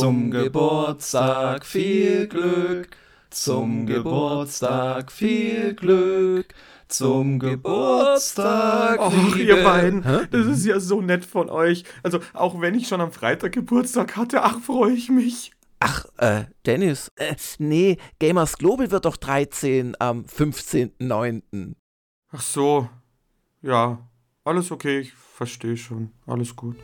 [0.00, 2.96] Zum Geburtstag viel Glück,
[3.30, 6.52] zum Geburtstag viel Glück,
[6.88, 9.00] zum Geburtstag.
[9.00, 11.84] Och, ihr beiden, das ist ja so nett von euch.
[12.02, 15.52] Also, auch wenn ich schon am Freitag Geburtstag hatte, ach, freue ich mich.
[15.78, 21.74] Ach, äh, Dennis, äh, nee, Gamers Global wird doch 13 am 15.09.
[22.32, 22.88] Ach so,
[23.62, 23.98] ja,
[24.42, 26.76] alles okay, ich verstehe schon, alles gut.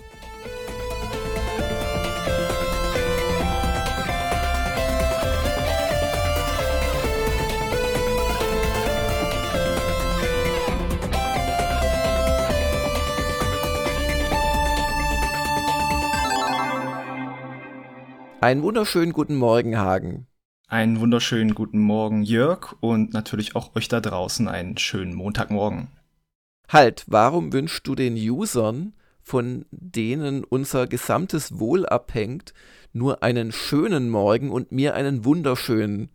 [18.42, 20.26] Einen wunderschönen guten Morgen, Hagen.
[20.66, 25.88] Einen wunderschönen guten Morgen, Jörg, und natürlich auch euch da draußen einen schönen Montagmorgen.
[26.66, 32.54] Halt, warum wünschst du den Usern, von denen unser gesamtes Wohl abhängt,
[32.94, 36.08] nur einen schönen Morgen und mir einen wunderschönen?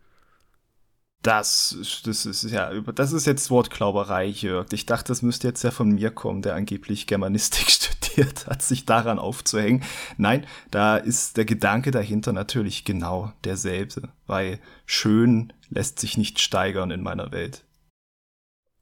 [1.26, 4.68] Das, das ist ja, das ist jetzt Wortklauberei, Jörg.
[4.74, 8.86] Ich dachte, das müsste jetzt ja von mir kommen, der angeblich Germanistik studiert hat, sich
[8.86, 9.84] daran aufzuhängen.
[10.18, 16.92] Nein, da ist der Gedanke dahinter natürlich genau derselbe, weil schön lässt sich nicht steigern
[16.92, 17.66] in meiner Welt.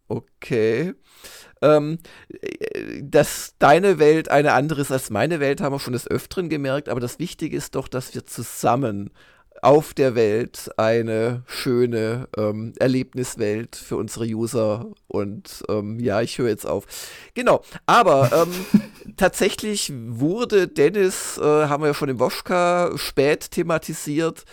[0.09, 0.95] Okay.
[1.61, 1.99] Ähm,
[3.01, 6.89] dass deine Welt eine andere ist als meine Welt, haben wir schon des Öfteren gemerkt,
[6.89, 9.11] aber das Wichtige ist doch, dass wir zusammen
[9.61, 14.87] auf der Welt eine schöne ähm, Erlebniswelt für unsere User.
[15.07, 16.85] Und ähm, ja, ich höre jetzt auf.
[17.33, 24.43] Genau, aber ähm, tatsächlich wurde Dennis, äh, haben wir ja schon im Woschka spät thematisiert,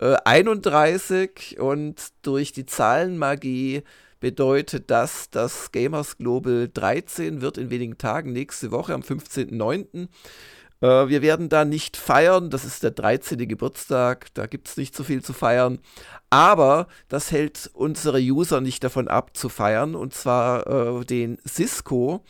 [0.00, 3.82] äh, 31 und durch die Zahlenmagie
[4.20, 10.08] bedeutet das, dass Gamers Global 13 wird in wenigen Tagen nächste Woche am 15.09.
[10.80, 13.48] Äh, wir werden da nicht feiern, das ist der 13.
[13.48, 15.78] Geburtstag, da gibt es nicht so viel zu feiern.
[16.30, 22.24] Aber das hält unsere User nicht davon ab zu feiern, und zwar äh, den Cisco,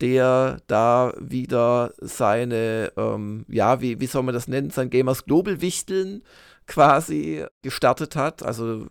[0.00, 5.60] der da wieder seine, ähm, ja, wie, wie soll man das nennen, sein Gamers Global
[5.60, 6.22] Wichteln
[6.66, 8.42] quasi gestartet hat.
[8.42, 8.86] Also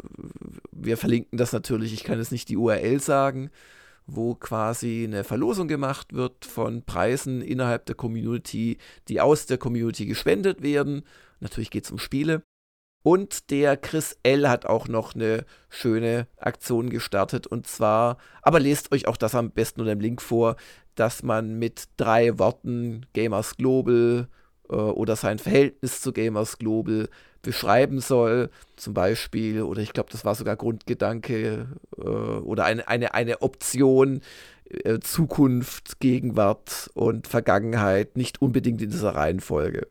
[0.72, 3.50] wir verlinken das natürlich, ich kann jetzt nicht die URL sagen
[4.16, 8.78] wo quasi eine Verlosung gemacht wird von Preisen innerhalb der Community,
[9.08, 11.04] die aus der Community gespendet werden.
[11.40, 12.44] Natürlich geht es um Spiele.
[13.02, 14.50] Und der Chris L.
[14.50, 17.48] hat auch noch eine schöne Aktion gestartet.
[17.48, 20.58] Und zwar, aber lest euch auch das am besten unter dem Link vor,
[20.96, 24.28] dass man mit drei Worten Gamers Global
[24.70, 27.10] äh, oder sein Verhältnis zu Gamers Global
[27.42, 31.68] beschreiben soll, zum Beispiel, oder ich glaube, das war sogar Grundgedanke
[31.98, 34.22] äh, oder eine, eine, eine Option,
[34.70, 39.88] äh, Zukunft, Gegenwart und Vergangenheit, nicht unbedingt in dieser Reihenfolge.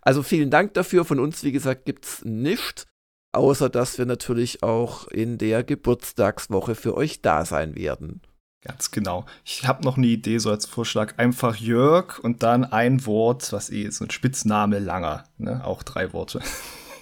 [0.00, 1.04] Also vielen Dank dafür.
[1.04, 2.86] Von uns, wie gesagt, gibt es nichts,
[3.32, 8.20] außer dass wir natürlich auch in der Geburtstagswoche für euch da sein werden.
[8.66, 9.26] Ganz genau.
[9.44, 11.14] Ich habe noch eine Idee so als Vorschlag.
[11.18, 15.24] Einfach Jörg und dann ein Wort, was eh so ein Spitzname langer.
[15.38, 15.64] Ne?
[15.64, 16.40] Auch drei Worte.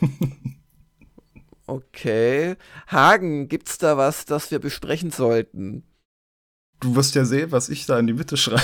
[1.66, 2.56] okay.
[2.86, 5.84] Hagen, gibt's da was, das wir besprechen sollten?
[6.80, 8.60] Du wirst ja sehen, was ich da in die Mitte schreibe.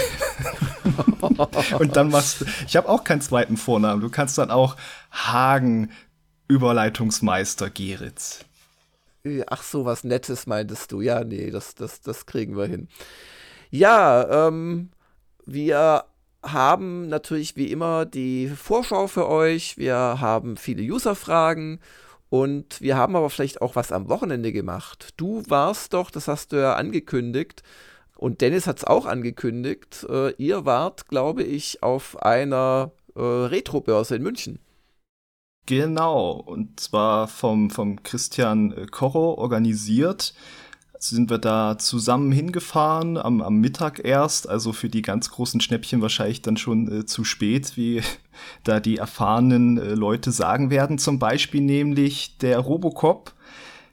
[1.79, 2.45] und dann machst du.
[2.67, 4.03] Ich habe auch keinen zweiten Vornamen.
[4.03, 4.77] Du kannst dann auch
[5.11, 5.91] Hagen
[6.49, 8.45] Überleitungsmeister Geritz.
[9.47, 11.01] Ach so, was Nettes meintest du.
[11.01, 12.89] Ja, nee, das, das, das kriegen wir hin.
[13.71, 14.91] Ja, ähm,
[15.47, 16.05] wir
[16.43, 19.77] haben natürlich wie immer die Vorschau für euch.
[19.77, 21.81] Wir haben viele User-Fragen
[22.31, 25.11] und wir haben aber vielleicht auch was am Wochenende gemacht.
[25.17, 27.63] Du warst doch, das hast du ja angekündigt,
[28.21, 34.17] und Dennis hat es auch angekündigt, äh, ihr wart, glaube ich, auf einer äh, Retro-Börse
[34.17, 34.59] in München.
[35.67, 40.35] Genau, und zwar vom, vom Christian äh, Korro organisiert.
[40.99, 46.03] Sind wir da zusammen hingefahren, am, am Mittag erst, also für die ganz großen Schnäppchen
[46.03, 48.03] wahrscheinlich dann schon äh, zu spät, wie
[48.65, 50.99] da die erfahrenen äh, Leute sagen werden.
[50.99, 53.33] Zum Beispiel nämlich der Robocop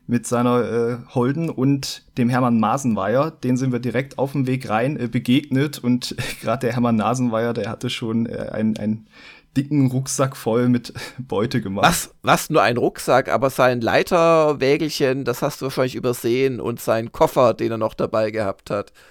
[0.08, 3.30] mit seiner äh, Holden und dem Hermann Nasenweier.
[3.30, 7.54] Den sind wir direkt auf dem Weg rein äh, begegnet und gerade der Hermann Nasenweier,
[7.54, 9.08] der hatte schon äh, ein, ein
[9.57, 11.86] dicken Rucksack voll mit Beute gemacht.
[11.86, 17.12] Was, was nur ein Rucksack, aber sein Leiterwägelchen, das hast du wahrscheinlich übersehen und sein
[17.12, 18.94] Koffer, den er noch dabei gehabt hat.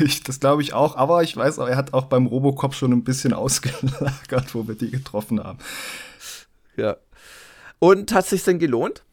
[0.00, 2.90] Ich, das glaube ich auch, aber ich weiß auch, er hat auch beim Robocop schon
[2.90, 5.58] ein bisschen ausgelagert, wo wir die getroffen haben.
[6.76, 6.96] Ja.
[7.78, 9.04] Und hat es sich denn gelohnt?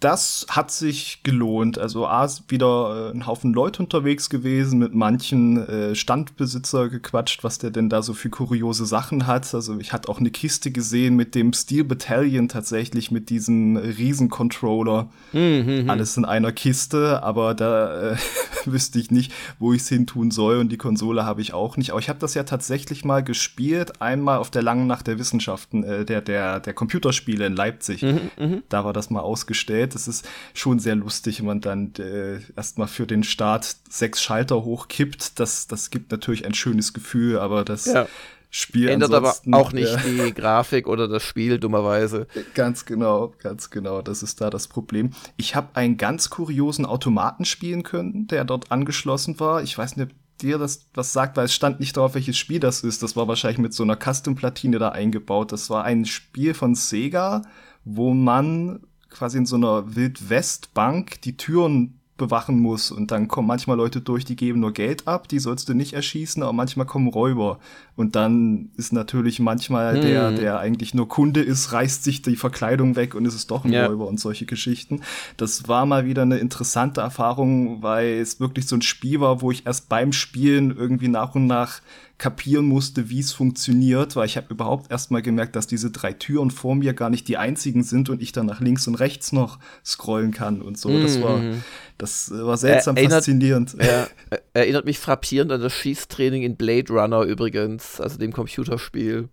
[0.00, 1.78] Das hat sich gelohnt.
[1.78, 7.58] Also A, wieder äh, ein Haufen Leute unterwegs gewesen, mit manchen äh, Standbesitzer gequatscht, was
[7.58, 9.54] der denn da so für kuriose Sachen hat.
[9.54, 15.08] Also ich hatte auch eine Kiste gesehen mit dem Steel Battalion tatsächlich, mit diesem Riesencontroller.
[15.32, 18.16] Mhm, Alles in einer Kiste, aber da äh,
[18.66, 21.78] wüsste ich nicht, wo ich es hin tun soll und die Konsole habe ich auch
[21.78, 21.92] nicht.
[21.92, 25.84] Aber ich habe das ja tatsächlich mal gespielt, einmal auf der langen Nacht der Wissenschaften,
[25.84, 28.02] äh, der, der, der Computerspiele in Leipzig.
[28.02, 28.62] Mhm, mhm.
[28.68, 29.85] da war das mal ausgestellt.
[29.94, 34.64] Das ist schon sehr lustig, wenn man dann äh, erstmal für den Start sechs Schalter
[34.64, 35.38] hochkippt.
[35.38, 38.06] Das, das gibt natürlich ein schönes Gefühl, aber das ja.
[38.50, 39.98] Spiel ändert aber auch nicht ja.
[39.98, 42.26] die Grafik oder das Spiel dummerweise.
[42.54, 44.00] Ganz genau, ganz genau.
[44.00, 45.10] Das ist da das Problem.
[45.36, 49.62] Ich habe einen ganz kuriosen Automaten spielen können, der dort angeschlossen war.
[49.62, 52.60] Ich weiß nicht, ob dir das was sagt, weil es stand nicht drauf, welches Spiel
[52.60, 53.02] das ist.
[53.02, 55.52] Das war wahrscheinlich mit so einer Custom-Platine da eingebaut.
[55.52, 57.42] Das war ein Spiel von Sega,
[57.84, 58.80] wo man
[59.16, 62.90] quasi in so einer Wildwestbank die Türen bewachen muss.
[62.90, 65.92] Und dann kommen manchmal Leute durch, die geben nur Geld ab, die sollst du nicht
[65.92, 67.58] erschießen, aber manchmal kommen Räuber
[67.96, 70.02] und dann ist natürlich manchmal hm.
[70.02, 73.64] der, der eigentlich nur Kunde ist, reißt sich die Verkleidung weg und es ist doch
[73.64, 73.86] ein ja.
[73.86, 75.00] Räuber und solche Geschichten.
[75.38, 79.50] Das war mal wieder eine interessante Erfahrung, weil es wirklich so ein Spiel war, wo
[79.50, 81.80] ich erst beim Spielen irgendwie nach und nach
[82.18, 86.14] kapieren musste, wie es funktioniert, weil ich habe überhaupt erst mal gemerkt, dass diese drei
[86.14, 89.32] Türen vor mir gar nicht die einzigen sind und ich dann nach links und rechts
[89.32, 90.98] noch scrollen kann und so.
[90.98, 91.62] Das war, mhm.
[91.98, 93.76] das war seltsam erinnert, faszinierend.
[93.78, 94.06] Ja,
[94.54, 99.28] erinnert mich frappierend an das Schießtraining in Blade Runner übrigens, also dem Computerspiel.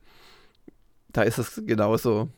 [1.09, 2.29] Da ist es genauso.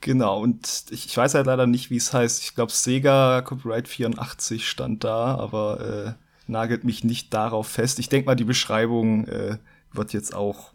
[0.00, 2.42] Genau, und ich, ich weiß halt leider nicht, wie es heißt.
[2.42, 7.98] Ich glaube, Sega Copyright 84 stand da, aber äh, nagelt mich nicht darauf fest.
[7.98, 9.58] Ich denke mal, die Beschreibung äh,
[9.92, 10.72] wird jetzt auch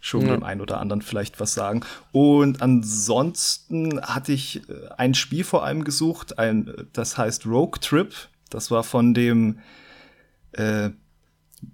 [0.00, 0.36] schon ja.
[0.36, 1.80] dem einen oder anderen vielleicht was sagen.
[2.12, 8.14] Und ansonsten hatte ich äh, ein Spiel vor allem gesucht, ein, das heißt Rogue Trip.
[8.50, 9.60] Das war von dem
[10.52, 10.90] äh,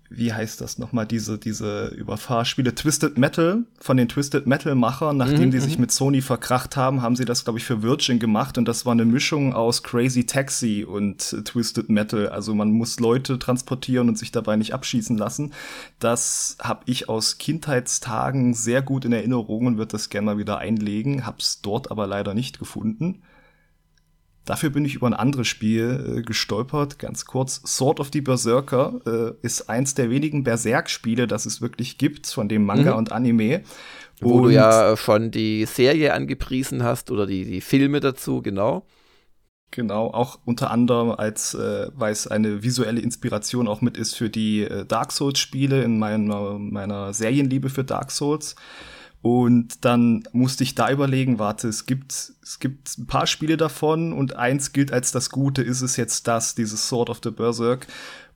[0.09, 5.51] wie heißt das nochmal, diese, diese Überfahrspiele, Twisted Metal, von den Twisted Metal-Machern, nachdem mhm,
[5.51, 5.83] die sich mhm.
[5.83, 8.93] mit Sony verkracht haben, haben sie das, glaube ich, für Virgin gemacht und das war
[8.93, 12.29] eine Mischung aus Crazy Taxi und Twisted Metal.
[12.29, 15.53] Also man muss Leute transportieren und sich dabei nicht abschießen lassen.
[15.99, 20.59] Das habe ich aus Kindheitstagen sehr gut in Erinnerung und würde das gerne mal wieder
[20.59, 23.23] einlegen, hab's dort aber leider nicht gefunden.
[24.45, 27.63] Dafür bin ich über ein anderes Spiel äh, gestolpert, ganz kurz.
[27.65, 32.49] Sword of the Berserker äh, ist eins der wenigen Berserk-Spiele, das es wirklich gibt, von
[32.49, 32.99] dem Manga mhm.
[32.99, 33.63] und Anime.
[34.21, 38.87] Wo und du ja schon die Serie angepriesen hast oder die, die Filme dazu, genau.
[39.71, 44.31] Genau, auch unter anderem als, äh, weil es eine visuelle Inspiration auch mit ist für
[44.31, 48.55] die äh, Dark Souls-Spiele in meiner, meiner Serienliebe für Dark Souls.
[49.25, 52.13] Und dann musste ich da überlegen, warte, es gibt,
[52.43, 56.29] es gibt ein paar Spiele davon und eins gilt als das Gute, ist es jetzt
[56.29, 57.87] das, dieses Sword of the Berserk.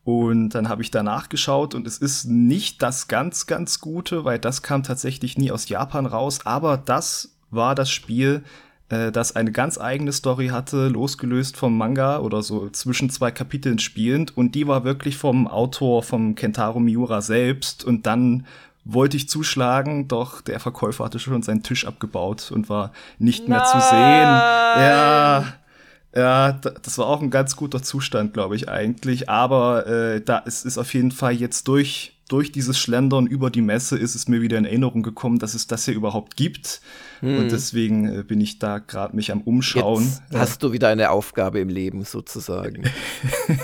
[0.04, 4.38] Und dann habe ich danach geschaut und es ist nicht das ganz, ganz Gute, weil
[4.38, 8.42] das kam tatsächlich nie aus Japan raus, aber das war das Spiel,
[8.88, 13.78] äh, das eine ganz eigene Story hatte, losgelöst vom Manga oder so zwischen zwei Kapiteln
[13.78, 14.36] spielend.
[14.38, 17.84] Und die war wirklich vom Autor, vom Kentaro Miura selbst.
[17.84, 18.46] Und dann
[18.88, 23.58] wollte ich zuschlagen, doch der Verkäufer hatte schon seinen Tisch abgebaut und war nicht Nein.
[23.58, 24.00] mehr zu sehen.
[24.82, 25.44] Ja,
[26.14, 29.28] ja, das war auch ein ganz guter Zustand, glaube ich eigentlich.
[29.28, 33.62] Aber äh, da ist es auf jeden Fall jetzt durch durch dieses Schlendern über die
[33.62, 36.80] Messe ist es mir wieder in Erinnerung gekommen, dass es das hier überhaupt gibt.
[37.20, 37.38] Hm.
[37.38, 40.04] Und deswegen äh, bin ich da gerade mich am Umschauen.
[40.04, 42.84] Jetzt hast du wieder eine Aufgabe im Leben sozusagen.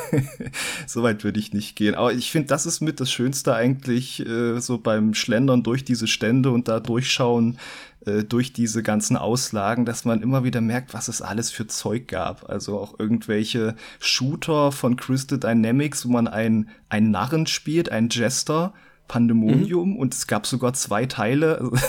[0.87, 1.95] Soweit würde ich nicht gehen.
[1.95, 6.07] Aber ich finde, das ist mit das Schönste eigentlich, äh, so beim Schlendern durch diese
[6.07, 7.59] Stände und da durchschauen,
[8.07, 12.09] äh, durch diese ganzen Auslagen, dass man immer wieder merkt, was es alles für Zeug
[12.09, 12.49] gab.
[12.49, 18.75] Also auch irgendwelche Shooter von Crystal Dynamics, wo man einen, einen Narren spielt, einen Jester,
[19.09, 19.97] Pandemonium mhm.
[19.97, 21.71] und es gab sogar zwei Teile.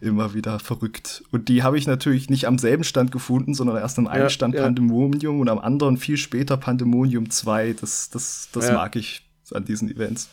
[0.00, 1.24] immer wieder verrückt.
[1.30, 4.30] Und die habe ich natürlich nicht am selben Stand gefunden, sondern erst am einen ja,
[4.30, 4.62] Stand ja.
[4.62, 7.74] Pandemonium und am anderen viel später Pandemonium 2.
[7.74, 8.74] Das, das, das ja.
[8.74, 9.22] mag ich
[9.52, 10.28] an diesen Events.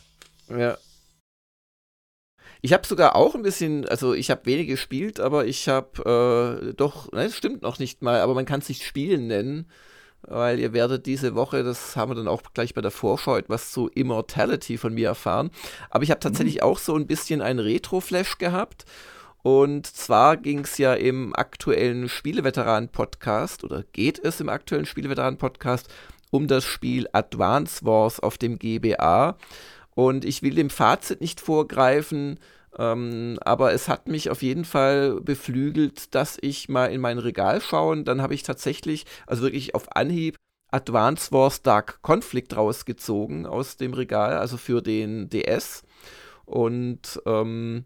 [0.49, 0.77] Ja,
[2.67, 6.73] ich habe sogar auch ein bisschen, also ich habe wenig gespielt, aber ich habe äh,
[6.73, 9.67] doch, ne, das stimmt noch nicht mal, aber man kann es nicht Spielen nennen,
[10.23, 13.71] weil ihr werdet diese Woche, das haben wir dann auch gleich bei der Vorschau, etwas
[13.71, 15.49] zu Immortality von mir erfahren.
[15.89, 16.63] Aber ich habe tatsächlich mhm.
[16.63, 18.83] auch so ein bisschen einen Retro-Flash gehabt.
[19.43, 25.87] Und zwar ging es ja im aktuellen Spieleveteranen-Podcast oder geht es im aktuellen Spieleveteranen-Podcast
[26.31, 29.37] um das Spiel Advance Wars auf dem GBA.
[29.95, 32.41] Und ich will dem Fazit nicht vorgreifen,
[32.77, 37.61] Ähm, aber es hat mich auf jeden Fall beflügelt, dass ich mal in mein Regal
[37.61, 37.91] schaue.
[37.93, 40.35] Und dann habe ich tatsächlich, also wirklich auf Anhieb,
[40.69, 45.83] Advance Wars Dark Conflict rausgezogen aus dem Regal, also für den DS.
[46.45, 47.85] Und ähm,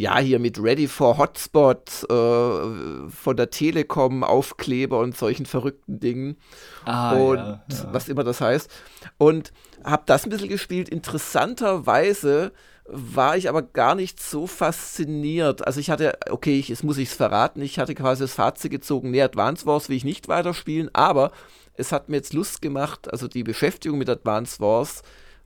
[0.00, 6.38] ja, hier mit Ready for Hotspot äh, von der Telekom, Aufkleber und solchen verrückten Dingen.
[6.86, 7.88] Ah, und ja, ja.
[7.92, 8.70] was immer das heißt.
[9.18, 9.52] Und
[9.84, 10.88] habe das ein bisschen gespielt.
[10.88, 12.52] Interessanterweise
[12.92, 15.66] war ich aber gar nicht so fasziniert.
[15.66, 18.70] Also ich hatte, okay, ich, jetzt muss ich es verraten, ich hatte quasi das Fazit
[18.70, 21.30] gezogen, nee, Advance Wars will ich nicht weiterspielen, aber
[21.74, 25.02] es hat mir jetzt Lust gemacht, also die Beschäftigung mit Advance Wars,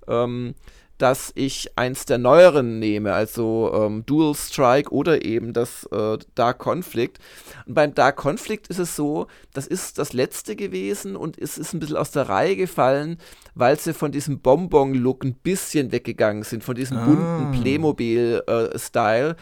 [0.09, 0.55] ähm,
[0.99, 6.59] dass ich eins der neueren nehme, also ähm, Dual Strike oder eben das äh, Dark
[6.59, 7.19] Conflict.
[7.67, 11.73] Und beim Dark Conflict ist es so, das ist das letzte gewesen und es ist
[11.73, 13.19] ein bisschen aus der Reihe gefallen,
[13.55, 17.05] weil sie von diesem Bonbon-Look ein bisschen weggegangen sind, von diesem ah.
[17.05, 19.31] bunten Playmobil-Style.
[19.31, 19.35] Äh,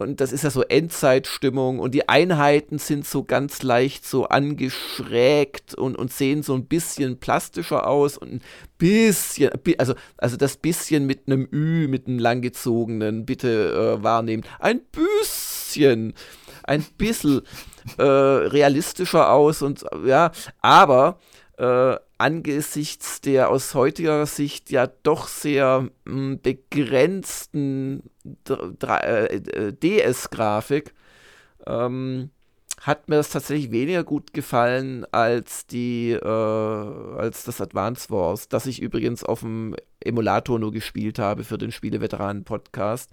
[0.00, 5.74] und das ist ja so Endzeitstimmung und die Einheiten sind so ganz leicht so angeschrägt
[5.74, 8.42] und, und sehen so ein bisschen plastischer aus und ein
[8.80, 14.42] bisschen, also, also das bisschen mit einem Ü, mit einem langgezogenen, bitte äh, wahrnehmen.
[14.58, 16.14] Ein bisschen,
[16.64, 17.42] ein bisschen
[17.98, 21.18] äh, realistischer aus und ja, aber
[21.58, 28.02] äh, angesichts der aus heutiger Sicht ja doch sehr mh, hm, begrenzten
[28.48, 30.94] äh, DS-Grafik
[31.66, 32.30] ähm,
[32.80, 38.66] hat mir das tatsächlich weniger gut gefallen als die äh, als das Advance Wars, das
[38.66, 43.10] ich übrigens auf dem Emulator nur gespielt habe für den Spieleveteranen-Podcast.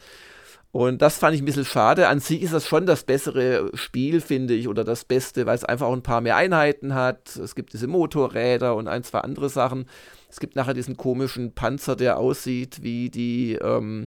[0.72, 2.08] Und das fand ich ein bisschen schade.
[2.08, 5.64] An sich ist das schon das bessere Spiel, finde ich, oder das Beste, weil es
[5.64, 7.36] einfach auch ein paar mehr Einheiten hat.
[7.36, 9.86] Es gibt diese Motorräder und ein, zwei andere Sachen.
[10.30, 14.04] Es gibt nachher diesen komischen Panzer, der aussieht wie die, ähm,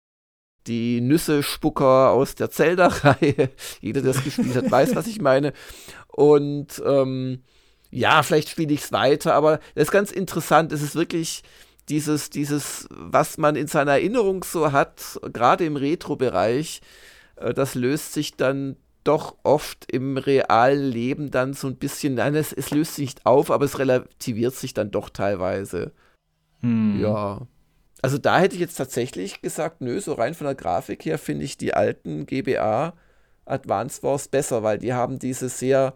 [0.68, 3.50] die Nüsse-Spucker aus der Zelda-Reihe.
[3.80, 5.52] Jeder, der es gespielt hat, weiß, was ich meine.
[6.08, 7.42] Und ähm,
[7.90, 10.72] ja, vielleicht spiele ich es weiter, aber das ist ganz interessant.
[10.72, 11.42] Es ist wirklich
[11.88, 16.82] dieses, dieses, was man in seiner Erinnerung so hat, gerade im Retro-Bereich,
[17.36, 22.34] äh, das löst sich dann doch oft im realen Leben dann so ein bisschen, nein,
[22.34, 25.92] es, es löst sich nicht auf, aber es relativiert sich dann doch teilweise.
[26.60, 27.00] Hm.
[27.00, 27.46] Ja.
[28.02, 31.44] Also da hätte ich jetzt tatsächlich gesagt, nö, so rein von der Grafik her finde
[31.44, 32.94] ich die alten GBA
[33.44, 35.94] Advance Wars besser, weil die haben diese sehr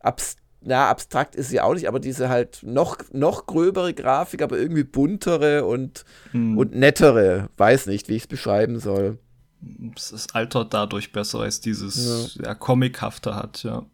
[0.00, 4.58] abs na, abstrakt ist sie auch nicht, aber diese halt noch, noch gröbere Grafik, aber
[4.58, 6.56] irgendwie buntere und, hm.
[6.56, 7.48] und nettere.
[7.56, 9.18] Weiß nicht, wie ich es beschreiben soll.
[9.96, 12.44] Es altert dadurch besser, als dieses ja.
[12.44, 13.84] ja comichafte hat, ja.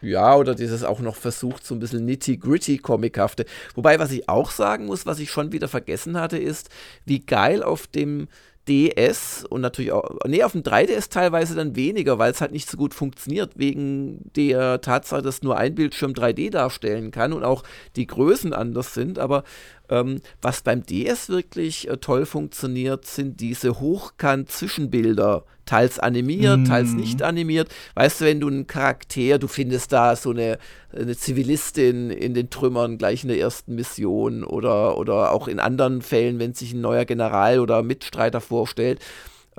[0.00, 3.46] Ja, oder dieses auch noch versucht, so ein bisschen nitty-gritty comichafte.
[3.74, 6.70] Wobei, was ich auch sagen muss, was ich schon wieder vergessen hatte, ist,
[7.04, 8.28] wie geil auf dem
[8.68, 12.70] DS und natürlich auch, nee, auf dem 3DS teilweise dann weniger, weil es halt nicht
[12.70, 17.64] so gut funktioniert, wegen der Tatsache, dass nur ein Bildschirm 3D darstellen kann und auch
[17.96, 19.18] die Größen anders sind.
[19.18, 19.42] Aber
[19.88, 25.44] ähm, was beim DS wirklich äh, toll funktioniert, sind diese Hochkant-Zwischenbilder.
[25.64, 26.64] Teils animiert, mm.
[26.64, 27.68] teils nicht animiert.
[27.94, 30.58] Weißt du, wenn du einen Charakter, du findest da so eine,
[30.98, 36.00] eine Zivilistin in den Trümmern gleich in der ersten Mission oder, oder auch in anderen
[36.00, 39.00] Fällen, wenn sich ein neuer General oder Mitstreiter vorstellt,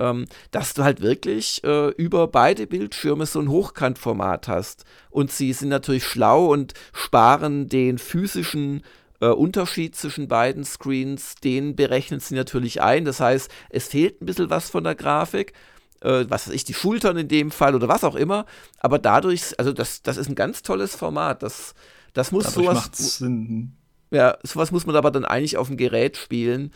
[0.00, 4.84] ähm, dass du halt wirklich äh, über beide Bildschirme so ein Hochkantformat hast.
[5.10, 8.82] Und sie sind natürlich schlau und sparen den physischen
[9.20, 13.04] äh, Unterschied zwischen beiden Screens, den berechnen sie natürlich ein.
[13.04, 15.52] Das heißt, es fehlt ein bisschen was von der Grafik.
[16.00, 18.46] Äh, was weiß ich, die Schultern in dem Fall oder was auch immer.
[18.78, 21.42] Aber dadurch, also das, das ist ein ganz tolles Format.
[21.42, 21.74] Das,
[22.14, 23.18] das muss dadurch sowas.
[23.18, 23.76] Sinn.
[24.10, 26.72] Ja, sowas muss man aber dann eigentlich auf dem Gerät spielen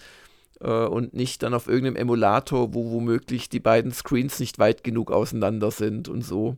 [0.61, 5.11] äh, und nicht dann auf irgendeinem Emulator, wo womöglich die beiden Screens nicht weit genug
[5.11, 6.57] auseinander sind und so.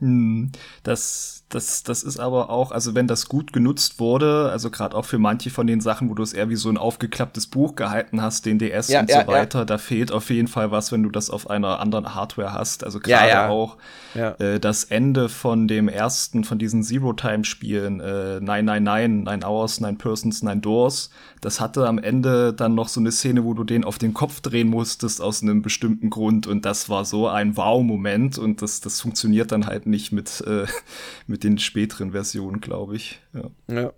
[0.00, 0.50] Hm,
[0.82, 5.04] das, das, das ist aber auch, also wenn das gut genutzt wurde, also gerade auch
[5.04, 8.20] für manche von den Sachen, wo du es eher wie so ein aufgeklapptes Buch gehalten
[8.20, 9.64] hast, den DS ja, und ja, so weiter, ja.
[9.64, 12.82] da fehlt auf jeden Fall was, wenn du das auf einer anderen Hardware hast.
[12.82, 13.76] Also gerade auch
[14.14, 20.42] äh, das Ende von dem ersten, von diesen Zero-Time-Spielen, äh, 999, 9 Hours, 9 Persons,
[20.42, 21.10] 9 Doors,
[21.40, 24.40] das hatte am Ende dann noch so eine Szene, wo du den auf den Kopf
[24.40, 29.00] drehen musstest aus einem bestimmten Grund und das war so ein Wow-Moment und das, das
[29.00, 30.66] funktioniert dann halt nicht nicht mit, äh,
[31.26, 33.22] mit den späteren Versionen, glaube ich.
[33.32, 33.50] Ja.
[33.68, 33.92] ja.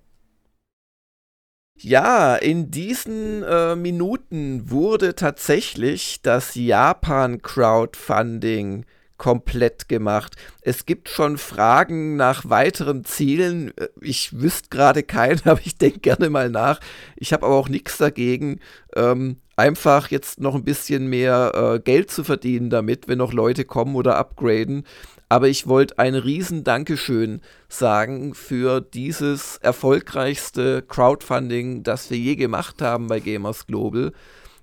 [1.79, 8.87] Ja, in diesen äh, Minuten wurde tatsächlich das Japan-Crowdfunding
[9.19, 10.37] komplett gemacht.
[10.63, 13.75] Es gibt schon Fragen nach weiteren Zielen.
[14.01, 16.81] Ich wüsste gerade keinen, aber ich denke gerne mal nach.
[17.15, 18.61] Ich habe aber auch nichts dagegen,
[18.95, 23.67] ähm, einfach jetzt noch ein bisschen mehr äh, Geld zu verdienen damit, wenn noch Leute
[23.67, 24.87] kommen oder upgraden.
[25.29, 32.81] Aber ich wollte ein riesen Dankeschön sagen für dieses erfolgreichste Crowdfunding, das wir je gemacht
[32.81, 34.13] haben bei Gamers Global.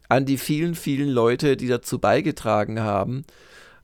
[0.07, 3.25] An die vielen, vielen Leute, die dazu beigetragen haben.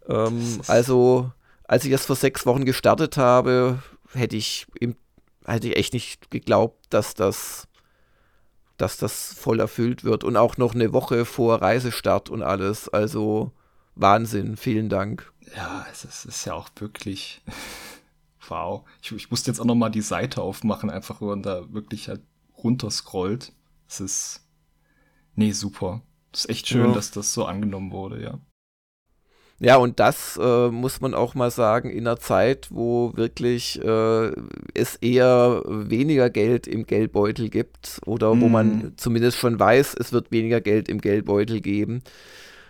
[0.07, 1.31] Ähm, also,
[1.67, 3.79] als ich das vor sechs Wochen gestartet habe,
[4.13, 4.95] hätte ich, im,
[5.45, 7.67] hätte ich echt nicht geglaubt, dass das,
[8.77, 10.23] dass das voll erfüllt wird.
[10.23, 12.87] Und auch noch eine Woche vor Reisestart und alles.
[12.87, 13.51] Also
[13.99, 17.41] Wahnsinn, vielen Dank ja, es ist, ist ja auch wirklich
[18.47, 18.83] wow.
[19.01, 22.09] Ich, ich musste jetzt auch noch mal die Seite aufmachen, einfach wo man da wirklich
[22.09, 22.21] halt
[22.57, 23.53] runterscrollt.
[23.87, 24.41] Es ist,
[25.35, 26.01] nee, super.
[26.33, 26.93] Es ist echt schön, ja.
[26.93, 28.39] dass das so angenommen wurde, ja.
[29.61, 34.31] Ja, und das äh, muss man auch mal sagen, in einer Zeit, wo wirklich äh,
[34.73, 38.41] es eher weniger Geld im Geldbeutel gibt oder mm.
[38.41, 38.93] wo man mhm.
[38.95, 42.03] zumindest schon weiß, es wird weniger Geld im Geldbeutel geben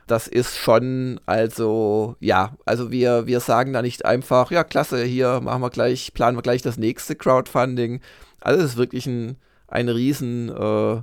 [0.10, 5.40] das ist schon, also, ja, also wir, wir sagen da nicht einfach, ja, klasse, hier
[5.42, 8.02] machen wir gleich, planen wir gleich das nächste Crowdfunding.
[8.42, 9.38] Also es ist wirklich ein,
[9.68, 11.02] ein riesen äh,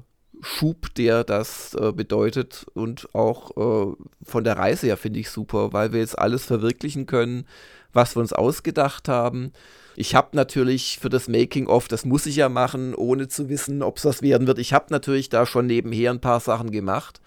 [0.96, 5.92] der das äh, bedeutet und auch äh, von der Reise her finde ich super, weil
[5.92, 7.46] wir jetzt alles verwirklichen können,
[7.92, 9.52] was wir uns ausgedacht haben.
[9.96, 13.96] Ich habe natürlich für das Making-of, das muss ich ja machen, ohne zu wissen, ob
[13.96, 14.58] es das werden wird.
[14.58, 17.20] Ich habe natürlich da schon nebenher ein paar Sachen gemacht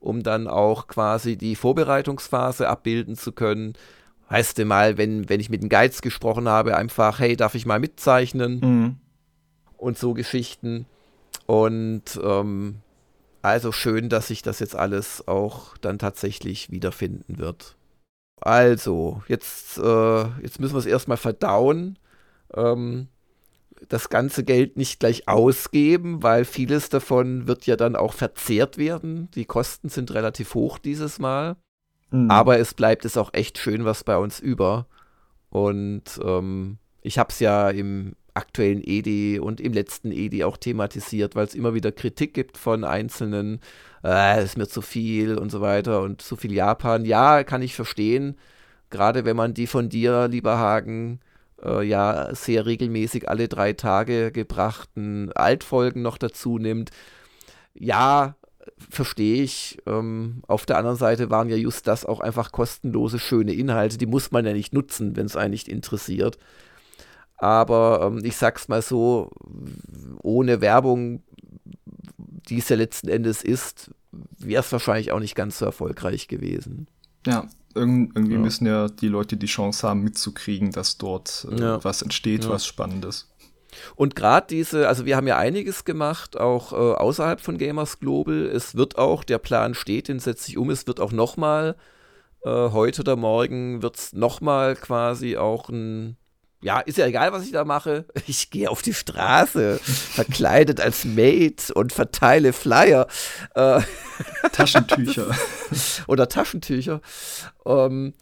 [0.00, 3.74] um dann auch quasi die Vorbereitungsphase abbilden zu können.
[4.30, 7.66] Heißt du mal, wenn, wenn ich mit den Guides gesprochen habe, einfach, hey, darf ich
[7.66, 8.60] mal mitzeichnen?
[8.60, 8.96] Mhm.
[9.76, 10.86] Und so Geschichten.
[11.46, 12.76] Und ähm,
[13.42, 17.76] also schön, dass sich das jetzt alles auch dann tatsächlich wiederfinden wird.
[18.40, 21.98] Also, jetzt, äh, jetzt müssen wir es erstmal verdauen.
[22.54, 23.08] Ähm,
[23.88, 29.28] das ganze Geld nicht gleich ausgeben, weil vieles davon wird ja dann auch verzehrt werden.
[29.34, 31.56] Die Kosten sind relativ hoch dieses Mal.
[32.10, 32.30] Mhm.
[32.30, 34.86] Aber es bleibt es auch echt schön was bei uns über.
[35.50, 41.34] Und ähm, ich habe es ja im aktuellen EDI und im letzten EDI auch thematisiert,
[41.34, 43.60] weil es immer wieder Kritik gibt von einzelnen,
[44.04, 47.04] äh, ist mir zu viel und so weiter und zu viel Japan.
[47.04, 48.36] Ja, kann ich verstehen.
[48.90, 51.20] Gerade wenn man die von dir, lieber Hagen,
[51.62, 56.90] äh, ja sehr regelmäßig alle drei Tage gebrachten Altfolgen noch dazu nimmt.
[57.74, 58.36] Ja,
[58.90, 59.78] verstehe ich.
[59.86, 63.98] Ähm, auf der anderen Seite waren ja just das auch einfach kostenlose, schöne Inhalte.
[63.98, 66.38] Die muss man ja nicht nutzen, wenn es einen nicht interessiert.
[67.36, 69.30] Aber ähm, ich sag's mal so,
[70.22, 71.22] ohne Werbung,
[72.16, 73.90] die es ja letzten Endes ist,
[74.38, 76.86] wäre es wahrscheinlich auch nicht ganz so erfolgreich gewesen.
[77.26, 78.40] Ja, Irgend, irgendwie ja.
[78.40, 81.84] müssen ja die Leute die Chance haben, mitzukriegen, dass dort äh, ja.
[81.84, 82.50] was entsteht, ja.
[82.50, 83.28] was Spannendes.
[83.94, 88.46] Und gerade diese, also wir haben ja einiges gemacht, auch äh, außerhalb von Gamers Global.
[88.46, 91.76] Es wird auch, der Plan steht, den setze ich um, es wird auch nochmal,
[92.42, 96.16] äh, heute oder morgen wird es nochmal quasi auch ein
[96.66, 98.06] ja, ist ja egal, was ich da mache.
[98.26, 103.06] Ich gehe auf die Straße, verkleidet als Maid und verteile Flyer.
[103.54, 103.82] Äh,
[104.52, 105.28] Taschentücher.
[106.08, 107.00] Oder Taschentücher.
[107.64, 108.14] Ähm,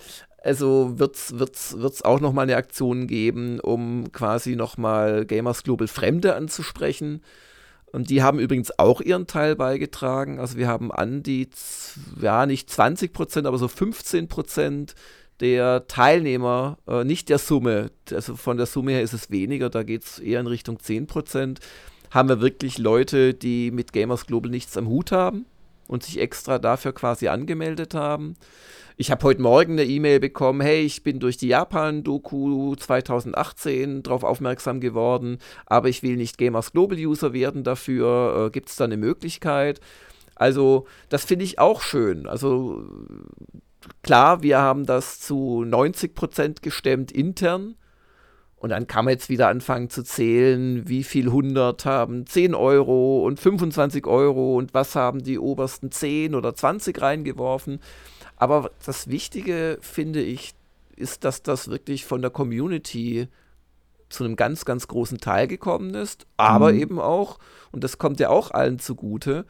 [0.42, 5.24] also wird es wird's, wird's auch noch mal eine Aktion geben, um quasi noch mal
[5.24, 7.22] Gamers Global Fremde anzusprechen.
[7.92, 10.38] Und die haben übrigens auch ihren Teil beigetragen.
[10.38, 11.48] Also wir haben an die,
[12.20, 14.94] ja, nicht 20 Prozent, aber so 15 Prozent
[15.40, 19.82] der Teilnehmer, äh, nicht der Summe, also von der Summe her ist es weniger, da
[19.82, 21.58] geht es eher in Richtung 10%,
[22.10, 25.46] haben wir wirklich Leute, die mit Gamers Global nichts am Hut haben
[25.88, 28.36] und sich extra dafür quasi angemeldet haben.
[28.96, 34.22] Ich habe heute Morgen eine E-Mail bekommen, hey, ich bin durch die Japan-Doku 2018 darauf
[34.22, 38.46] aufmerksam geworden, aber ich will nicht Gamers Global User werden dafür.
[38.46, 39.80] Äh, Gibt es da eine Möglichkeit?
[40.34, 42.26] Also, das finde ich auch schön.
[42.26, 42.84] Also,
[44.02, 47.76] klar, wir haben das zu 90 Prozent gestemmt intern.
[48.56, 53.22] Und dann kann man jetzt wieder anfangen zu zählen, wie viel 100 haben 10 Euro
[53.26, 57.78] und 25 Euro und was haben die obersten 10 oder 20 reingeworfen.
[58.36, 60.54] Aber das Wichtige, finde ich,
[60.96, 63.28] ist, dass das wirklich von der Community
[64.08, 66.26] zu einem ganz, ganz großen Teil gekommen ist.
[66.38, 66.80] Aber mhm.
[66.80, 67.38] eben auch,
[67.70, 69.44] und das kommt ja auch allen zugute,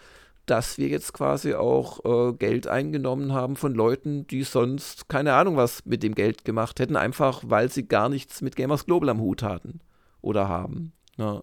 [0.47, 5.57] dass wir jetzt quasi auch äh, Geld eingenommen haben von Leuten, die sonst keine Ahnung
[5.57, 9.21] was mit dem Geld gemacht hätten, einfach weil sie gar nichts mit Gamers Global am
[9.21, 9.81] Hut hatten
[10.21, 10.93] oder haben.
[11.17, 11.43] Ja.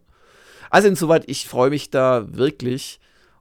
[0.70, 3.00] Also insoweit, ich freue mich da wirklich.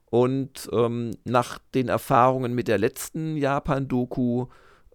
[0.09, 4.47] Und ähm, nach den Erfahrungen mit der letzten Japan-Doku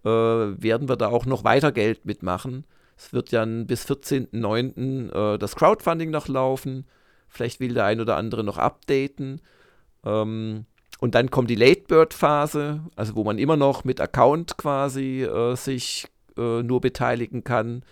[0.03, 2.65] äh, werden wir da auch noch weiter Geld mitmachen.
[2.95, 5.33] Es wird ja bis 14.09.
[5.33, 6.85] Äh, das Crowdfunding noch laufen.
[7.29, 9.41] Vielleicht will der ein oder andere noch updaten.
[10.07, 10.65] Ähm,
[10.99, 15.23] und dann kommt die Late Bird Phase, also wo man immer noch mit Account quasi
[15.23, 17.83] äh, sich äh, nur beteiligen kann,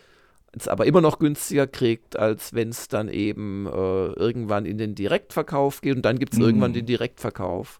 [0.58, 3.70] es aber immer noch günstiger kriegt, als wenn es dann eben äh,
[4.14, 6.46] irgendwann in den Direktverkauf geht und dann gibt es mhm.
[6.46, 7.80] irgendwann den Direktverkauf.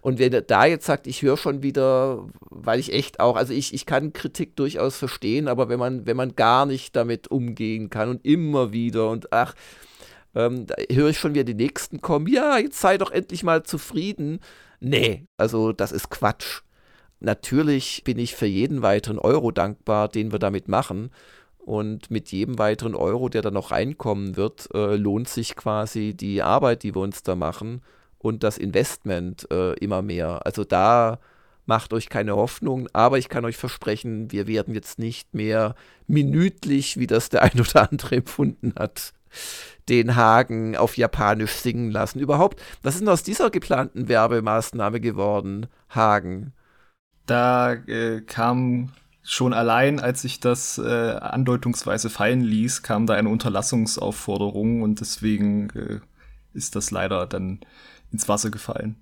[0.00, 3.52] Und wenn er da jetzt sagt, ich höre schon wieder, weil ich echt auch, also
[3.52, 7.90] ich, ich kann Kritik durchaus verstehen, aber wenn man, wenn man gar nicht damit umgehen
[7.90, 9.54] kann und immer wieder und ach,
[10.34, 14.40] ähm, höre ich schon wieder die Nächsten kommen, ja, jetzt sei doch endlich mal zufrieden.
[14.80, 16.62] Nee, also das ist Quatsch.
[17.20, 21.10] Natürlich bin ich für jeden weiteren Euro dankbar, den wir damit machen.
[21.58, 26.42] Und mit jedem weiteren Euro, der da noch reinkommen wird, äh, lohnt sich quasi die
[26.42, 27.82] Arbeit, die wir uns da machen
[28.18, 30.44] und das Investment äh, immer mehr.
[30.44, 31.20] Also da
[31.66, 35.76] macht euch keine Hoffnung, aber ich kann euch versprechen, wir werden jetzt nicht mehr
[36.08, 39.12] minütlich, wie das der ein oder andere empfunden hat,
[39.88, 42.20] den Hagen auf Japanisch singen lassen.
[42.20, 46.52] Überhaupt, was ist denn aus dieser geplanten Werbemaßnahme geworden, Hagen?
[47.26, 48.92] Da äh, kam
[49.22, 55.70] schon allein, als ich das äh, andeutungsweise fallen ließ, kam da eine Unterlassungsaufforderung und deswegen
[55.70, 56.00] äh,
[56.52, 57.60] ist das leider dann
[58.10, 59.01] ins Wasser gefallen.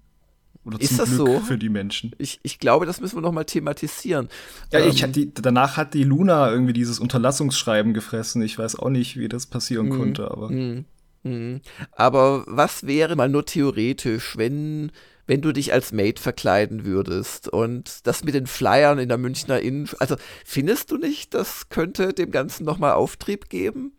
[0.65, 1.41] Oder ist das Glück so?
[1.41, 2.13] für die Menschen.
[2.19, 4.29] Ich, ich glaube, das müssen wir noch mal thematisieren.
[4.73, 8.43] Ja, ähm, ich die, danach hat die Luna irgendwie dieses Unterlassungsschreiben gefressen.
[8.43, 10.51] Ich weiß auch nicht, wie das passieren mm, konnte, aber.
[10.51, 10.85] Mm,
[11.23, 11.61] mm.
[11.93, 14.93] Aber was wäre mal nur theoretisch, wenn,
[15.27, 19.61] wenn du dich als Maid verkleiden würdest und das mit den Flyern in der Münchner
[19.61, 19.89] Innen.
[19.99, 23.93] Also findest du nicht, das könnte dem Ganzen noch mal Auftrieb geben?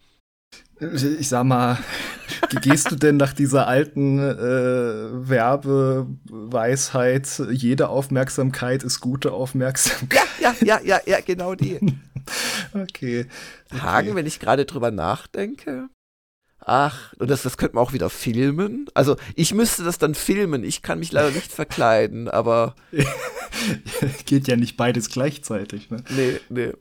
[0.81, 1.77] Ich sag mal,
[2.61, 10.21] gehst du denn nach dieser alten äh, Werbeweisheit, jede Aufmerksamkeit ist gute Aufmerksamkeit?
[10.41, 11.79] Ja, ja, ja, ja, ja genau die.
[12.73, 13.27] okay.
[13.71, 14.15] Hagen, okay.
[14.17, 15.89] wenn ich gerade drüber nachdenke.
[16.63, 18.87] Ach, und das, das könnte man auch wieder filmen.
[18.93, 20.63] Also ich müsste das dann filmen.
[20.63, 22.75] Ich kann mich leider nicht verkleiden, aber.
[24.25, 26.03] Geht ja nicht beides gleichzeitig, ne?
[26.09, 26.71] Nee, nee.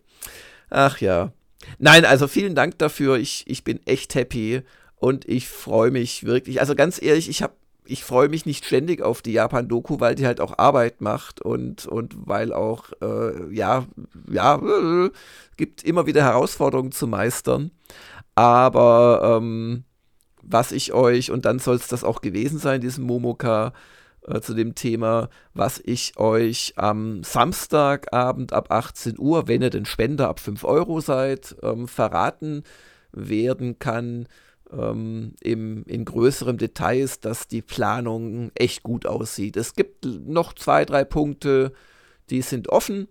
[0.68, 1.32] Ach ja.
[1.78, 3.16] Nein, also vielen Dank dafür.
[3.16, 4.62] Ich, ich bin echt happy
[4.96, 6.60] und ich freue mich wirklich.
[6.60, 7.54] Also ganz ehrlich, ich habe
[7.90, 11.86] ich freue mich nicht ständig auf die Japan-Doku, weil die halt auch Arbeit macht und,
[11.86, 13.84] und weil auch, äh, ja,
[14.30, 15.10] ja, äh,
[15.56, 17.72] gibt immer wieder Herausforderungen zu meistern.
[18.36, 19.82] Aber ähm,
[20.42, 23.72] was ich euch, und dann soll es das auch gewesen sein, diesem Momoka,
[24.30, 29.84] äh, zu dem Thema, was ich euch am Samstagabend ab 18 Uhr, wenn ihr den
[29.84, 32.64] Spender ab 5 Euro seid, ähm, verraten
[33.12, 34.28] werden kann.
[34.72, 39.56] Ähm, im, in größerem Detail ist, dass die Planung echt gut aussieht.
[39.56, 41.72] Es gibt noch zwei, drei Punkte,
[42.30, 43.08] die sind offen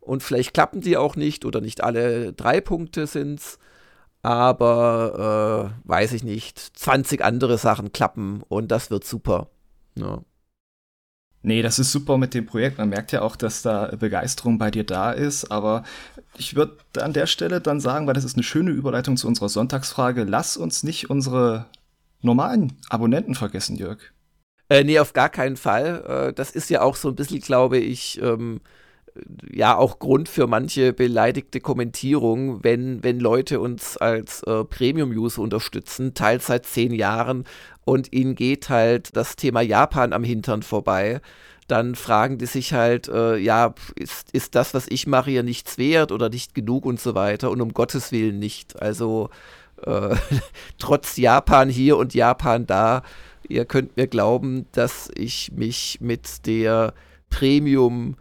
[0.00, 3.58] und vielleicht klappen die auch nicht oder nicht alle drei Punkte sind es
[4.26, 9.50] aber äh, weiß ich nicht, 20 andere Sachen klappen und das wird super.
[9.94, 10.20] Ja.
[11.46, 12.78] Nee, das ist super mit dem Projekt.
[12.78, 15.44] Man merkt ja auch, dass da Begeisterung bei dir da ist.
[15.52, 15.84] Aber
[16.36, 19.48] ich würde an der Stelle dann sagen, weil das ist eine schöne Überleitung zu unserer
[19.48, 21.66] Sonntagsfrage, lass uns nicht unsere
[22.20, 23.98] normalen Abonnenten vergessen, Jörg.
[24.68, 26.30] Äh, nee, auf gar keinen Fall.
[26.30, 28.60] Äh, das ist ja auch so ein bisschen, glaube ich, ähm,
[29.50, 36.14] ja auch Grund für manche beleidigte Kommentierung, wenn, wenn Leute uns als äh, Premium-User unterstützen,
[36.14, 37.44] teils seit zehn Jahren
[37.84, 41.20] und ihnen geht halt das Thema Japan am Hintern vorbei,
[41.68, 45.78] dann fragen die sich halt, äh, ja, ist, ist das, was ich mache, hier nichts
[45.78, 48.80] wert oder nicht genug und so weiter und um Gottes Willen nicht.
[48.80, 49.30] Also
[49.84, 50.14] äh,
[50.78, 53.02] trotz Japan hier und Japan da,
[53.48, 56.94] ihr könnt mir glauben, dass ich mich mit der
[57.30, 58.16] Premium-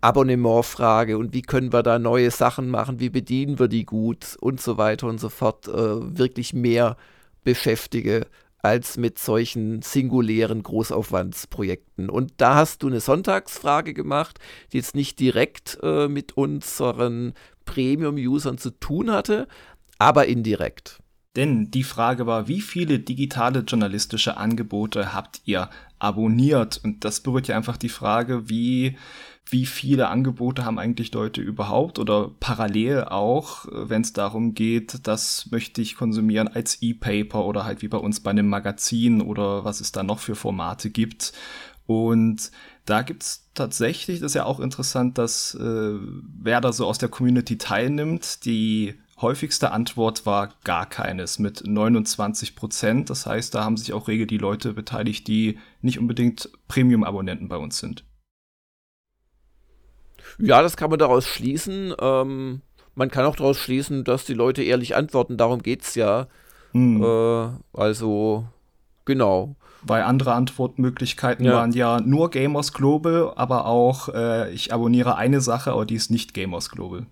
[0.00, 4.60] Abonnementfrage und wie können wir da neue Sachen machen, wie bedienen wir die gut und
[4.60, 6.96] so weiter und so fort, äh, wirklich mehr
[7.44, 8.26] beschäftige
[8.60, 12.10] als mit solchen singulären Großaufwandsprojekten.
[12.10, 14.38] Und da hast du eine Sonntagsfrage gemacht,
[14.72, 17.34] die jetzt nicht direkt äh, mit unseren
[17.64, 19.46] Premium-Usern zu tun hatte,
[19.98, 21.00] aber indirekt.
[21.36, 26.80] Denn die Frage war, wie viele digitale journalistische Angebote habt ihr abonniert?
[26.82, 28.96] Und das berührt ja einfach die Frage, wie
[29.50, 35.48] wie viele Angebote haben eigentlich Leute überhaupt oder parallel auch, wenn es darum geht, das
[35.50, 39.80] möchte ich konsumieren als E-Paper oder halt wie bei uns bei einem Magazin oder was
[39.80, 41.32] es da noch für Formate gibt.
[41.86, 42.50] Und
[42.84, 45.94] da gibt's tatsächlich, das ist ja auch interessant, dass äh,
[46.40, 52.54] wer da so aus der Community teilnimmt, die häufigste Antwort war gar keines mit 29
[52.54, 53.10] Prozent.
[53.10, 57.56] Das heißt, da haben sich auch regel die Leute beteiligt, die nicht unbedingt Premium-Abonnenten bei
[57.56, 58.04] uns sind.
[60.38, 61.94] Ja, das kann man daraus schließen.
[62.00, 62.60] Ähm,
[62.94, 65.36] man kann auch daraus schließen, dass die Leute ehrlich antworten.
[65.36, 66.26] Darum geht es ja.
[66.72, 67.02] Mhm.
[67.02, 68.44] Äh, also,
[69.04, 69.54] genau.
[69.82, 71.54] Weil andere Antwortmöglichkeiten Ja.
[71.54, 76.10] waren ja nur Gamers Global, aber auch äh, ich abonniere eine Sache, aber die ist
[76.10, 77.06] nicht Gamers Global.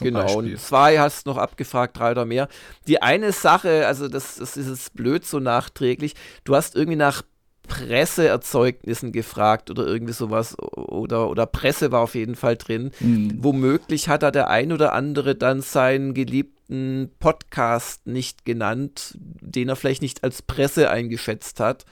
[0.00, 0.52] Genau, Beispiel.
[0.54, 2.48] und zwei hast noch abgefragt, drei oder mehr.
[2.86, 7.22] Die eine Sache, also das, das ist jetzt blöd so nachträglich, du hast irgendwie nach
[7.68, 12.90] Presseerzeugnissen gefragt oder irgendwie sowas oder, oder Presse war auf jeden Fall drin.
[12.98, 13.38] Hm.
[13.38, 19.76] Womöglich hat da der ein oder andere dann seinen geliebten Podcast nicht genannt, den er
[19.76, 21.84] vielleicht nicht als Presse eingeschätzt hat.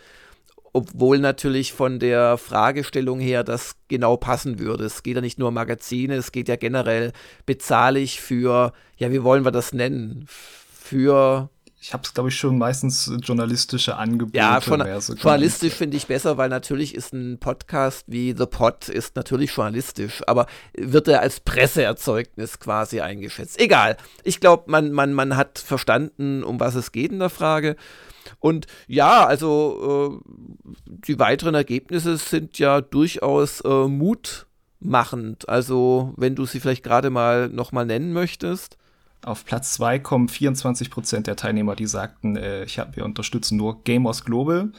[0.73, 4.85] Obwohl natürlich von der Fragestellung her das genau passen würde.
[4.85, 7.13] Es geht ja nicht nur um Magazine, es geht ja generell,
[7.45, 10.27] bezahle ich für, ja, wie wollen wir das nennen?
[10.29, 11.51] Für
[11.83, 14.37] Ich habe es, glaube ich, schon meistens journalistische Angebote.
[14.87, 19.17] ja, so journalistisch finde ich besser, weil natürlich ist ein Podcast wie The Pod ist
[19.17, 23.59] natürlich journalistisch, aber wird er als Presseerzeugnis quasi eingeschätzt.
[23.59, 23.97] Egal.
[24.25, 27.77] Ich glaube, man, man, man hat verstanden, um was es geht in der Frage.
[28.41, 30.75] Und ja, also äh,
[31.07, 35.49] die weiteren Ergebnisse sind ja durchaus äh, mutmachend.
[35.49, 38.77] Also, wenn du sie vielleicht gerade mal nochmal nennen möchtest.
[39.23, 43.57] Auf Platz zwei kommen 24 Prozent der Teilnehmer, die sagten, äh, ich hab, wir unterstützen
[43.57, 44.73] nur Gamers Global.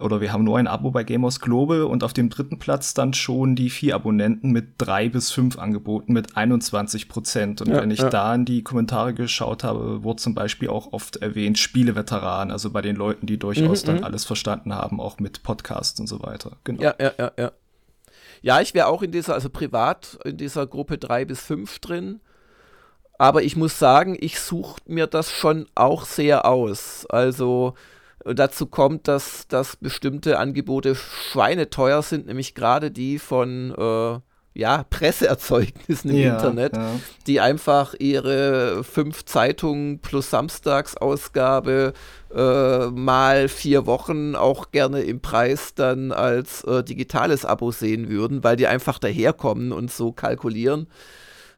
[0.00, 3.14] Oder wir haben nur ein Abo bei Gamers Global und auf dem dritten Platz dann
[3.14, 7.60] schon die vier Abonnenten mit drei bis fünf Angeboten mit 21 Prozent.
[7.62, 8.08] Und Ja, wenn ich ja.
[8.08, 12.80] da in die Kommentare geschaut habe, wurde zum Beispiel auch oft erwähnt Spieleveteran, also bei
[12.80, 14.04] den Leuten, die durchaus Mhm, dann mhm.
[14.04, 16.58] alles verstanden haben, auch mit Podcasts und so weiter.
[16.62, 16.80] Genau.
[16.80, 17.52] Ja, ja, ja, ja.
[18.40, 22.20] Ja, ich wäre auch in dieser, also privat in dieser Gruppe 3 bis 5 drin.
[23.18, 27.04] Aber ich muss sagen, ich suche mir das schon auch sehr aus.
[27.08, 27.74] Also
[28.24, 34.20] äh, dazu kommt, dass, dass bestimmte Angebote schweineteuer sind, nämlich gerade die von äh,
[34.54, 36.90] ja, Presseerzeugnissen im Ja, Internet ja.
[37.26, 41.92] die einfach ihre fünf Zeitungen plus Samstagsausgabe
[42.34, 48.42] äh, mal vier Wochen auch gerne im Preis dann als äh, digitales Abo sehen würden,
[48.42, 50.88] weil die einfach daherkommen und so kalkulieren.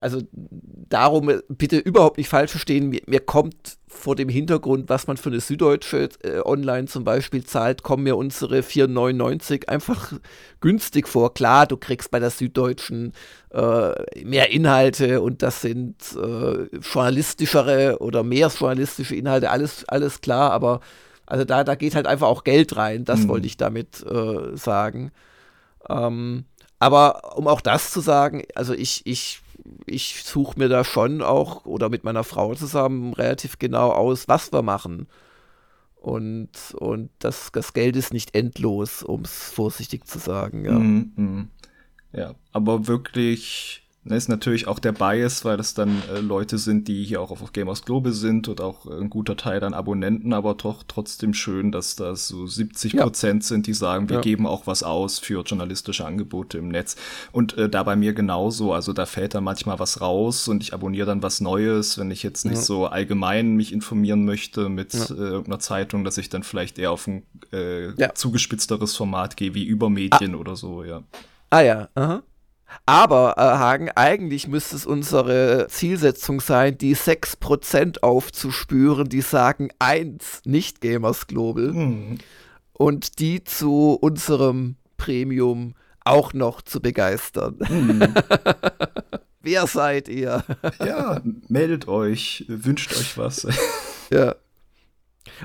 [0.02, 2.88] Also darum äh, bitte überhaupt nicht falsch verstehen.
[2.88, 7.44] Mir, mir kommt vor dem Hintergrund, was man für eine Süddeutsche äh, online zum Beispiel
[7.44, 10.14] zahlt, kommen mir unsere 4,99 einfach
[10.60, 11.34] günstig vor.
[11.34, 13.12] Klar, du kriegst bei der Süddeutschen
[13.52, 20.52] äh, mehr Inhalte und das sind äh, journalistischere oder mehr journalistische Inhalte, alles, alles klar,
[20.52, 20.80] aber
[21.26, 23.28] also da, da geht halt einfach auch Geld rein, das Mhm.
[23.28, 25.12] wollte ich damit äh, sagen.
[25.88, 26.44] Ähm,
[26.78, 29.40] aber um auch das zu sagen, also ich, ich,
[29.86, 34.52] ich suche mir da schon auch oder mit meiner Frau zusammen relativ genau aus, was
[34.52, 35.06] wir machen.
[35.96, 40.64] Und, und das, das Geld ist nicht endlos, um es vorsichtig zu sagen.
[40.64, 40.72] Ja.
[40.72, 41.48] Mhm, mhm.
[42.12, 46.88] Ja, aber wirklich, ne, ist natürlich auch der Bias, weil das dann äh, Leute sind,
[46.88, 50.54] die hier auch auf Gamers Global sind und auch ein guter Teil dann Abonnenten, aber
[50.54, 53.02] doch trotzdem schön, dass das so 70 Ja.
[53.02, 54.22] Prozent sind, die sagen, wir Ja.
[54.22, 56.96] geben auch was aus für journalistische Angebote im Netz.
[57.32, 60.72] Und äh, da bei mir genauso, also da fällt dann manchmal was raus und ich
[60.72, 62.62] abonniere dann was Neues, wenn ich jetzt nicht Ja.
[62.62, 65.04] so allgemein mich informieren möchte mit Ja.
[65.04, 68.14] äh, irgendeiner Zeitung, dass ich dann vielleicht eher auf ein äh, Ja.
[68.14, 71.02] zugespitzteres Format gehe, wie Übermedien oder so, ja.
[71.50, 72.22] Ah ja, aha.
[72.86, 80.42] Aber, äh, Hagen, eigentlich müsste es unsere Zielsetzung sein, die 6% aufzuspüren, die sagen, eins,
[80.44, 82.18] nicht Gamers Global, Hm.
[82.72, 87.56] und die zu unserem Premium auch noch zu begeistern.
[87.62, 88.14] Hm.
[89.42, 90.44] Wer seid ihr?
[90.80, 93.46] Ja, meldet euch, wünscht euch was.
[94.10, 94.34] ja.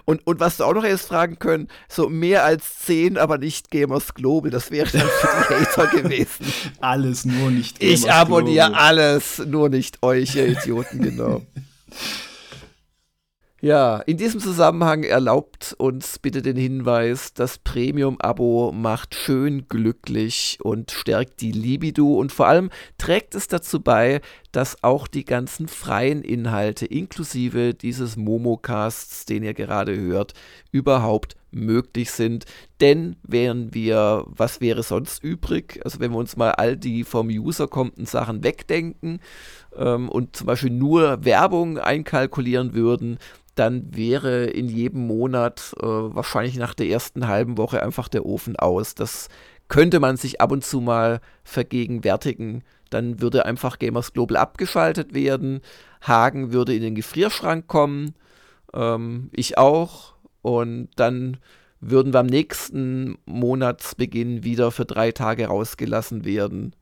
[0.03, 3.71] Und, und was du auch noch erst fragen können, so mehr als 10, aber nicht
[3.71, 6.45] Gamers Global, das wäre dann für die Hater gewesen.
[6.81, 8.81] Alles nur nicht Ich Gamers abonniere Global.
[8.83, 11.41] alles, nur nicht euch, ihr Idioten, genau.
[13.65, 20.91] Ja, in diesem Zusammenhang erlaubt uns bitte den Hinweis, das Premium-Abo macht schön glücklich und
[20.91, 26.21] stärkt die Libido und vor allem trägt es dazu bei, dass auch die ganzen freien
[26.21, 30.35] Inhalte inklusive dieses Momocasts, den ihr gerade hört,
[30.71, 32.45] überhaupt möglich sind.
[32.81, 35.81] Denn wären wir, was wäre sonst übrig?
[35.83, 39.21] Also wenn wir uns mal all die vom User kommenden Sachen wegdenken
[39.75, 43.17] ähm, und zum Beispiel nur Werbung einkalkulieren würden,
[43.55, 48.55] dann wäre in jedem Monat äh, wahrscheinlich nach der ersten halben Woche einfach der Ofen
[48.57, 48.95] aus.
[48.95, 49.29] Das
[49.67, 52.63] könnte man sich ab und zu mal vergegenwärtigen.
[52.89, 55.61] Dann würde einfach Gamers Global abgeschaltet werden.
[56.01, 58.13] Hagen würde in den Gefrierschrank kommen.
[58.73, 60.13] Ähm, ich auch.
[60.41, 61.37] Und dann
[61.79, 66.75] würden wir am nächsten Monatsbeginn wieder für drei Tage rausgelassen werden.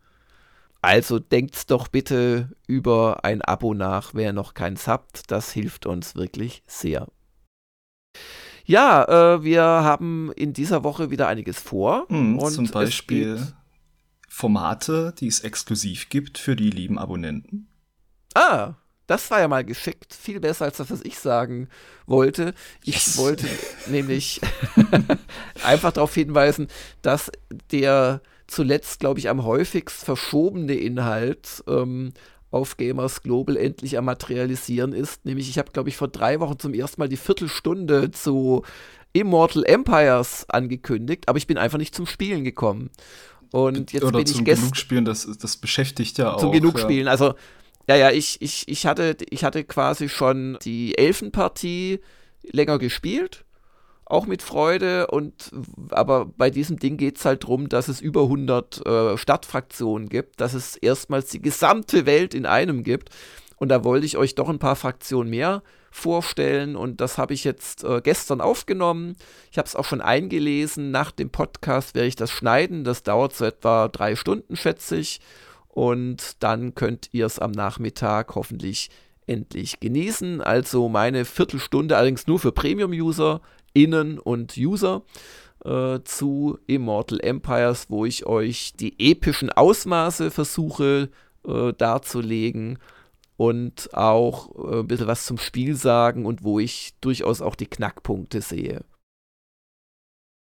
[0.84, 5.32] Also denkt doch bitte über ein Abo nach, wer noch keins habt.
[5.32, 7.08] Das hilft uns wirklich sehr.
[8.66, 12.06] Ja, äh, wir haben in dieser Woche wieder einiges vor.
[12.10, 13.54] Mhm, zum Beispiel
[14.28, 17.70] Formate, die es exklusiv gibt für die lieben Abonnenten.
[18.34, 18.74] Ah,
[19.08, 20.14] das war ja mal geschickt.
[20.14, 21.70] Viel besser als das, was ich sagen
[22.08, 22.54] wollte.
[22.84, 23.18] Ich yes.
[23.18, 23.48] wollte
[23.88, 24.42] nämlich
[25.64, 26.68] einfach darauf hinweisen,
[27.02, 27.32] dass
[27.72, 32.14] der zuletzt, glaube ich, am häufigst verschobene Inhalt ähm,
[32.52, 35.26] auf Gamers Global endlich am Materialisieren ist.
[35.26, 38.64] Nämlich, ich habe, glaube ich, vor drei Wochen zum ersten Mal die Viertelstunde zu
[39.14, 42.90] Immortal Empires angekündigt, aber ich bin einfach nicht zum Spielen gekommen.
[43.52, 44.66] Und jetzt Oder bin zum ich gestern.
[44.66, 46.40] Genug spielen, das, das beschäftigt ja auch.
[46.40, 47.08] Zum Genug spielen.
[47.08, 47.36] Also
[47.88, 52.00] ja, ja, ich, ich, ich, hatte, ich hatte quasi schon die Elfenpartie
[52.52, 53.46] länger gespielt,
[54.06, 55.08] auch mit Freude.
[55.08, 55.52] Und
[55.90, 60.42] aber bei diesem Ding geht es halt darum, dass es über 100 äh, Stadtfraktionen gibt,
[60.42, 63.10] dass es erstmals die gesamte Welt in einem gibt.
[63.58, 67.44] Und da wollte ich euch doch ein paar Fraktionen mehr vorstellen und das habe ich
[67.44, 69.16] jetzt äh, gestern aufgenommen.
[69.52, 70.90] Ich habe es auch schon eingelesen.
[70.90, 72.84] Nach dem Podcast werde ich das schneiden.
[72.84, 75.22] Das dauert so etwa drei Stunden, schätze ich
[75.68, 78.90] und dann könnt ihr es am Nachmittag hoffentlich
[79.28, 80.42] endlich genießen.
[80.42, 83.42] Also meine Viertelstunde allerdings nur für Premium-User,
[83.74, 85.04] Innen und User
[85.66, 91.10] äh, zu Immortal Empires, wo ich euch die epischen Ausmaße versuche
[91.48, 92.80] äh, darzulegen
[93.38, 97.68] und auch äh, ein bisschen was zum Spiel sagen und wo ich durchaus auch die
[97.68, 98.84] Knackpunkte sehe.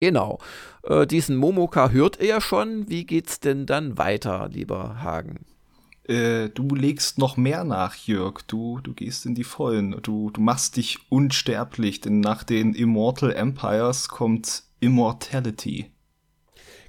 [0.01, 0.39] Genau.
[0.83, 2.89] Äh, diesen Momoka hört er ja schon.
[2.89, 5.45] Wie geht's denn dann weiter, lieber Hagen?
[6.11, 8.41] Äh, du legst noch mehr nach, Jörg.
[8.45, 9.95] Du, du gehst in die Vollen.
[10.01, 15.89] Du, du machst dich unsterblich, denn nach den Immortal Empires kommt Immortality.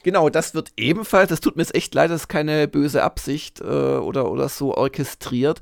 [0.02, 3.60] Genau, das wird ebenfalls, es tut mir jetzt echt leid, das ist keine böse Absicht
[3.60, 5.60] äh, oder, oder so orchestriert,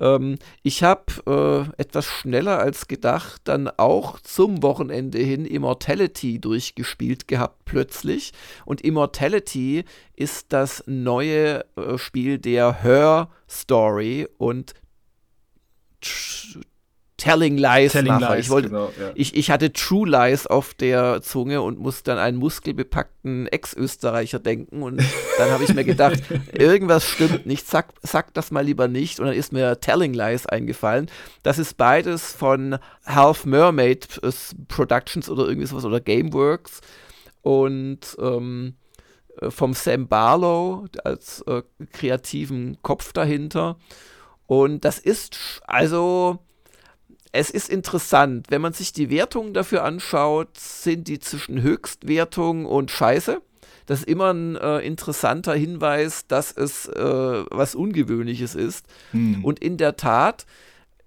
[0.00, 7.28] ähm, ich habe äh, etwas schneller als gedacht dann auch zum Wochenende hin Immortality durchgespielt
[7.28, 8.32] gehabt plötzlich.
[8.64, 9.84] Und Immortality
[10.14, 14.74] ist das neue äh, Spiel der Her Story und
[17.18, 18.36] Telling Lies Telling mache.
[18.36, 19.10] Lies, ich, wollte, genau, ja.
[19.16, 24.82] ich, ich hatte True Lies auf der Zunge und musste an einen muskelbepackten Ex-Österreicher denken.
[24.82, 25.02] Und
[25.36, 29.18] dann habe ich mir gedacht, irgendwas stimmt nicht, sag, sag das mal lieber nicht.
[29.18, 31.10] Und dann ist mir Telling Lies eingefallen.
[31.42, 34.20] Das ist beides von Half Mermaid
[34.68, 36.80] Productions oder irgendwie sowas oder Gameworks.
[37.42, 38.74] Und ähm,
[39.48, 43.76] vom Sam Barlow als äh, kreativen Kopf dahinter.
[44.46, 46.38] Und das ist also
[47.32, 52.90] es ist interessant, wenn man sich die Wertungen dafür anschaut, sind die zwischen Höchstwertung und
[52.90, 53.42] Scheiße.
[53.86, 58.86] Das ist immer ein äh, interessanter Hinweis, dass es äh, was Ungewöhnliches ist.
[59.12, 59.44] Hm.
[59.44, 60.46] Und in der Tat,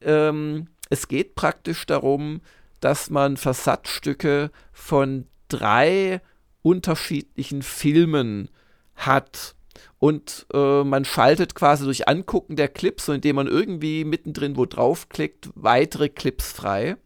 [0.02, 2.42] ähm, es geht praktisch darum,
[2.80, 6.22] dass man Versatzstücke von drei
[6.64, 8.50] unterschiedlichen Filmen
[8.96, 9.56] hat
[10.00, 14.66] und äh, man schaltet quasi durch Angucken der Clips, so indem man irgendwie mittendrin wo
[14.66, 16.98] draufklickt, weitere Clips frei.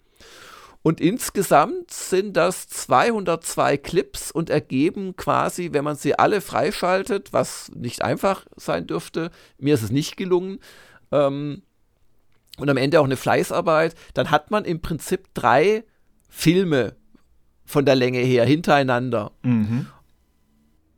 [0.81, 7.71] Und insgesamt sind das 202 Clips und ergeben quasi, wenn man sie alle freischaltet, was
[7.73, 10.59] nicht einfach sein dürfte, mir ist es nicht gelungen,
[11.11, 11.63] ähm,
[12.57, 15.83] und am Ende auch eine Fleißarbeit, dann hat man im Prinzip drei
[16.29, 16.95] Filme
[17.65, 19.31] von der Länge her hintereinander.
[19.41, 19.88] Mhm.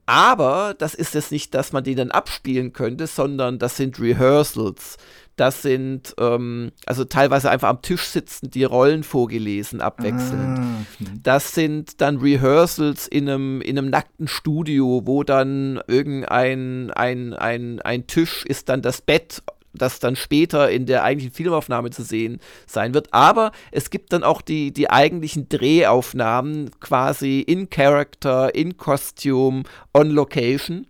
[0.07, 4.97] Aber das ist es nicht, dass man die dann abspielen könnte, sondern das sind Rehearsals.
[5.35, 10.59] Das sind ähm, also teilweise einfach am Tisch sitzen, die Rollen vorgelesen, abwechselnd.
[10.59, 10.85] Ah.
[11.21, 17.81] Das sind dann Rehearsals in einem, in einem nackten Studio, wo dann irgendein ein, ein,
[17.81, 19.43] ein Tisch ist dann das Bett
[19.77, 23.13] das dann später in der eigentlichen Filmaufnahme zu sehen sein wird.
[23.13, 29.63] Aber es gibt dann auch die, die eigentlichen Drehaufnahmen quasi in Character, in Costume,
[29.93, 30.87] on Location.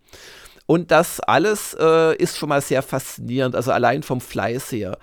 [0.65, 4.97] Und das alles äh, ist schon mal sehr faszinierend, also allein vom Fleiß her.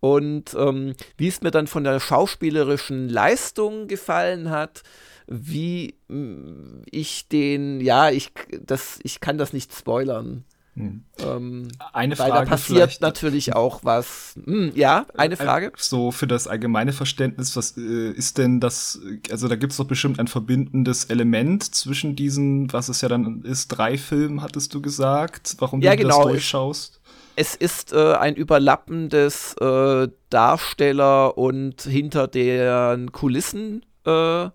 [0.00, 4.82] Und ähm, wie es mir dann von der schauspielerischen Leistung gefallen hat,
[5.26, 10.44] wie mm, ich den, ja, ich, das, ich kann das nicht spoilern.
[10.76, 11.04] Hm.
[11.18, 12.32] Ähm, eine Frage.
[12.32, 14.34] Weil da passiert natürlich auch was.
[14.44, 15.72] Hm, ja, eine Frage.
[15.76, 19.00] So für das allgemeine Verständnis, was äh, ist denn das?
[19.30, 23.42] Also da gibt es doch bestimmt ein verbindendes Element zwischen diesen, was es ja dann
[23.42, 26.22] ist, drei Filmen, hattest du gesagt, warum ja, du genau.
[26.24, 27.00] das durchschaust.
[27.36, 34.50] Es ist äh, ein überlappendes äh, Darsteller und hinter deren Kulissen äh, äh,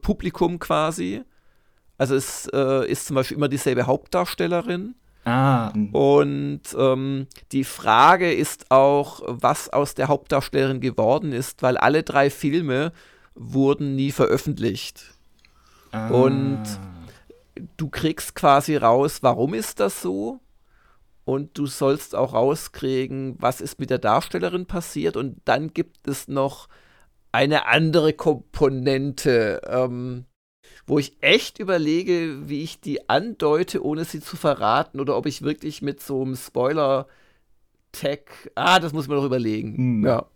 [0.00, 1.22] Publikum quasi.
[1.98, 4.94] Also es äh, ist zum Beispiel immer dieselbe Hauptdarstellerin.
[5.24, 5.72] Ah.
[5.92, 12.28] Und ähm, die Frage ist auch, was aus der Hauptdarstellerin geworden ist, weil alle drei
[12.30, 12.92] Filme
[13.34, 15.14] wurden nie veröffentlicht.
[15.92, 16.08] Ah.
[16.08, 16.62] Und
[17.76, 20.40] du kriegst quasi raus, warum ist das so?
[21.24, 25.16] Und du sollst auch rauskriegen, was ist mit der Darstellerin passiert.
[25.16, 26.68] Und dann gibt es noch
[27.32, 30.26] eine andere Komponente, ähm,
[30.86, 35.42] wo ich echt überlege, wie ich die andeute, ohne sie zu verraten, oder ob ich
[35.42, 38.20] wirklich mit so einem Spoiler-Tag.
[38.54, 39.76] Ah, das muss man noch überlegen.
[39.76, 40.04] Hm.
[40.04, 40.26] Ja.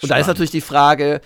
[0.00, 1.20] Und da ist natürlich die Frage,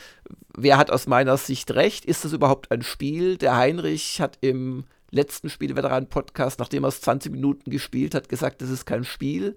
[0.57, 2.05] wer hat aus meiner Sicht recht?
[2.05, 3.37] Ist das überhaupt ein Spiel?
[3.37, 8.71] Der Heinrich hat im letzten Spieleveteran-Podcast, nachdem er es 20 Minuten gespielt hat, gesagt, das
[8.71, 9.57] ist kein Spiel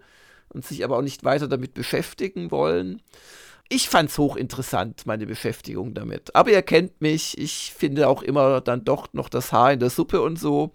[0.49, 3.01] und sich aber auch nicht weiter damit beschäftigen wollen.
[3.67, 6.35] Ich fand es hochinteressant, meine Beschäftigung damit.
[6.35, 9.89] Aber ihr kennt mich, ich finde auch immer dann doch noch das Haar in der
[9.89, 10.71] Suppe und so.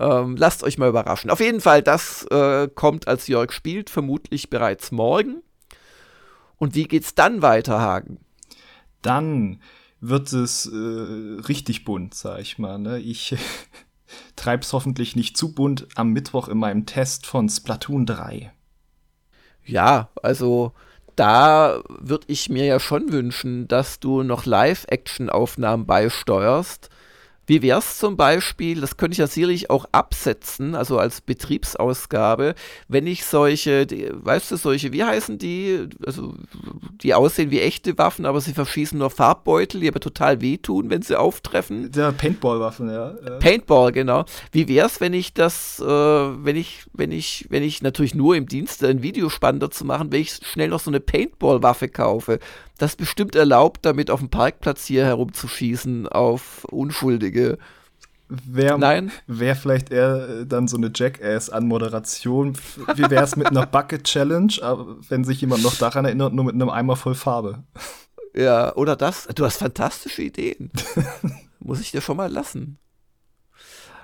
[0.00, 1.30] Ähm, lasst euch mal überraschen.
[1.30, 5.42] Auf jeden Fall, das äh, kommt, als Jörg spielt, vermutlich bereits morgen.
[6.56, 8.18] Und wie geht's dann weiter, Hagen?
[9.02, 9.60] Dann
[10.00, 12.78] wird es äh, richtig bunt, sag ich mal.
[12.78, 12.98] Ne?
[12.98, 13.36] Ich
[14.36, 18.52] treib's hoffentlich nicht zu bunt am Mittwoch in meinem Test von Splatoon 3.
[19.64, 20.72] Ja, also
[21.16, 26.88] da würde ich mir ja schon wünschen, dass du noch Live-Action-Aufnahmen beisteuerst
[27.46, 32.54] wie wäre es zum Beispiel, das könnte ich ja sicherlich auch absetzen, also als Betriebsausgabe,
[32.88, 36.34] wenn ich solche, die, weißt du, solche, wie heißen die, also
[37.02, 41.02] die aussehen wie echte Waffen, aber sie verschießen nur Farbbeutel, die aber total wehtun, wenn
[41.02, 41.90] sie auftreffen.
[41.94, 43.14] Ja, Paintball-Waffen, ja.
[43.40, 44.24] Paintball, genau.
[44.52, 48.36] Wie wäre es, wenn ich das, äh, wenn ich, wenn ich, wenn ich natürlich nur
[48.36, 52.38] im Dienste ein Video spannender zu machen, wenn ich schnell noch so eine Paintball-Waffe kaufe,
[52.82, 57.58] das bestimmt erlaubt, damit auf dem Parkplatz hier herumzuschießen auf Unschuldige.
[58.28, 58.76] Wäre
[59.28, 62.56] wär vielleicht eher äh, dann so eine Jackass-Anmoderation.
[62.96, 64.52] Wie wäre es mit einer Bucket-Challenge,
[65.08, 67.62] wenn sich jemand noch daran erinnert, nur mit einem Eimer voll Farbe?
[68.34, 69.28] Ja, oder das.
[69.32, 70.72] Du hast fantastische Ideen.
[71.60, 72.78] Muss ich dir schon mal lassen.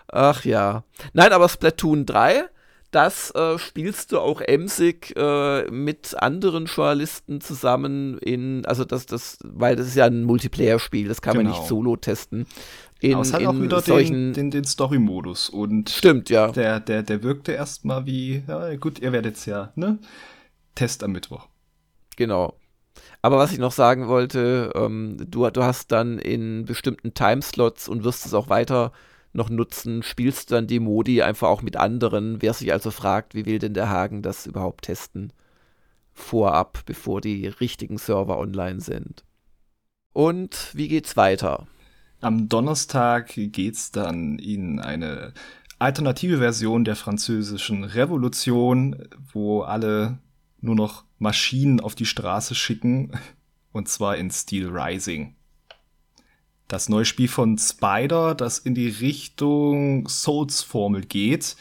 [0.06, 0.84] Ach ja.
[1.14, 2.44] Nein, aber Splatoon 3
[2.90, 9.38] das äh, spielst du auch emsig äh, mit anderen Journalisten zusammen in, also das, das,
[9.44, 11.50] weil das ist ja ein Multiplayer-Spiel, das kann genau.
[11.50, 12.46] man nicht solo testen.
[13.00, 16.50] In, Aber es hat auch wieder den, den, den Story-Modus und stimmt, ja.
[16.50, 19.98] Der, der, der wirkte erstmal wie, ja gut, ihr werdet es ja, ne?
[20.74, 21.46] Test am Mittwoch.
[22.16, 22.54] Genau.
[23.22, 28.02] Aber was ich noch sagen wollte, ähm, du, du hast dann in bestimmten Timeslots und
[28.02, 28.92] wirst es auch weiter
[29.38, 32.42] noch nutzen, spielst dann die Modi einfach auch mit anderen.
[32.42, 35.32] Wer sich also fragt, wie will denn der Hagen das überhaupt testen?
[36.12, 39.24] Vorab, bevor die richtigen Server online sind.
[40.12, 41.66] Und wie geht's weiter?
[42.20, 45.32] Am Donnerstag geht's dann in eine
[45.78, 50.18] alternative Version der französischen Revolution, wo alle
[50.60, 53.12] nur noch Maschinen auf die Straße schicken,
[53.72, 55.37] und zwar in Steel Rising
[56.68, 61.56] das neue Spiel von Spider, das in die Richtung Souls-Formel geht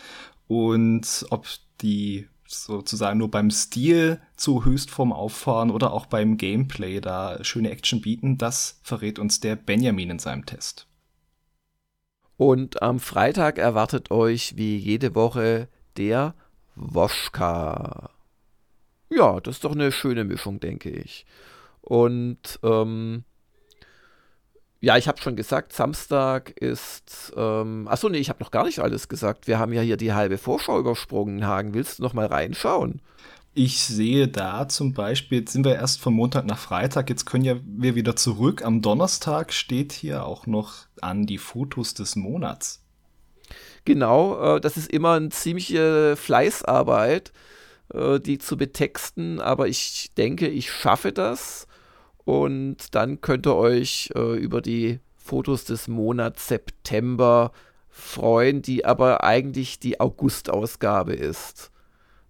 [0.48, 1.48] und ob
[1.82, 8.02] die sozusagen nur beim Stil zu Höchstform auffahren oder auch beim Gameplay da schöne Action
[8.02, 10.88] bieten, das verrät uns der Benjamin in seinem Test.
[12.38, 16.36] Und am Freitag erwartet euch wie jede Woche der
[16.76, 18.12] Woschka.
[19.10, 21.26] Ja, das ist doch eine schöne Mischung, denke ich.
[21.82, 23.24] Und ähm,
[24.80, 27.34] ja, ich habe schon gesagt, Samstag ist.
[27.36, 29.48] Ähm, achso, nee, ich habe noch gar nicht alles gesagt.
[29.48, 31.74] Wir haben ja hier die halbe Vorschau übersprungen, Hagen.
[31.74, 33.02] Willst du noch mal reinschauen?
[33.56, 37.44] Ich sehe da zum Beispiel, jetzt sind wir erst von Montag nach Freitag, jetzt können
[37.44, 38.64] ja wir wieder zurück.
[38.64, 42.84] Am Donnerstag steht hier auch noch an die Fotos des Monats.
[43.84, 47.32] Genau, äh, das ist immer eine ziemliche Fleißarbeit,
[47.94, 51.67] äh, die zu betexten, aber ich denke, ich schaffe das.
[52.28, 57.54] Und dann könnt ihr euch äh, über die Fotos des Monats September
[57.88, 61.72] freuen, die aber eigentlich die August-Ausgabe ist.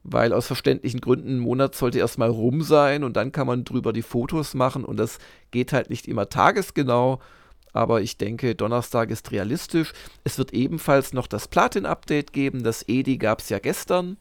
[0.04, 3.92] Weil aus verständlichen Gründen ein Monat sollte erstmal rum sein und dann kann man drüber
[3.92, 5.18] die Fotos machen und das
[5.50, 7.20] geht halt nicht immer tagesgenau.
[7.74, 9.94] Aber ich denke, Donnerstag ist realistisch.
[10.24, 12.62] Es wird ebenfalls noch das Platin-Update geben.
[12.64, 14.18] Das EDI gab es ja gestern.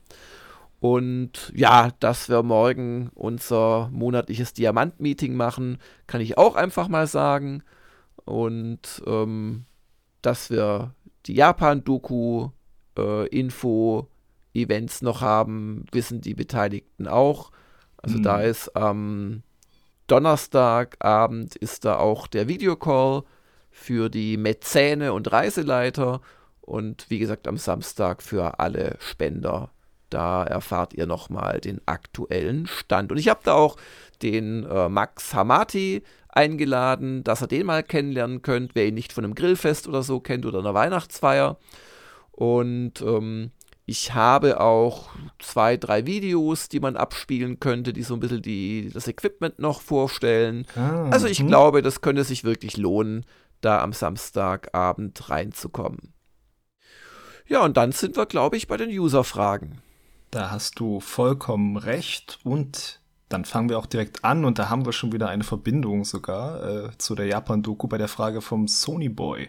[0.86, 7.64] Und ja, dass wir morgen unser monatliches Diamant-Meeting machen, kann ich auch einfach mal sagen.
[8.24, 9.64] Und ähm,
[10.22, 10.94] dass wir
[11.26, 12.50] die Japan-Doku,
[12.96, 13.26] äh,
[15.02, 17.50] noch haben, wissen die Beteiligten auch.
[17.96, 18.22] Also mhm.
[18.22, 19.42] da ist am
[20.06, 23.24] Donnerstagabend ist da auch der Videocall
[23.72, 26.20] für die Mäzene und Reiseleiter
[26.60, 29.72] und wie gesagt am Samstag für alle Spender
[30.10, 33.12] da erfahrt ihr nochmal den aktuellen Stand.
[33.12, 33.76] Und ich habe da auch
[34.22, 39.24] den äh, Max Hamati eingeladen, dass ihr den mal kennenlernen könnt, wer ihn nicht von
[39.24, 41.58] einem Grillfest oder so kennt oder einer Weihnachtsfeier.
[42.30, 43.50] Und ähm,
[43.86, 48.90] ich habe auch zwei, drei Videos, die man abspielen könnte, die so ein bisschen die,
[48.92, 50.66] das Equipment noch vorstellen.
[50.74, 51.46] Ah, also ich hm.
[51.46, 53.24] glaube, das könnte sich wirklich lohnen,
[53.60, 56.12] da am Samstagabend reinzukommen.
[57.46, 59.80] Ja, und dann sind wir, glaube ich, bei den User-Fragen.
[60.30, 64.86] Da hast du vollkommen recht und dann fangen wir auch direkt an und da haben
[64.86, 69.08] wir schon wieder eine Verbindung sogar äh, zu der Japan-Doku bei der Frage vom Sony
[69.08, 69.48] Boy.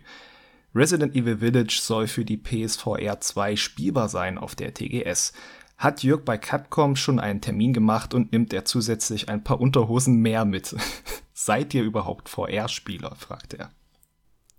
[0.74, 5.34] Resident Evil Village soll für die PSVR 2 spielbar sein auf der TGS.
[5.78, 10.22] Hat Jörg bei Capcom schon einen Termin gemacht und nimmt er zusätzlich ein paar Unterhosen
[10.22, 10.76] mehr mit?
[11.34, 13.16] Seid ihr überhaupt VR-Spieler?
[13.16, 13.72] fragt er.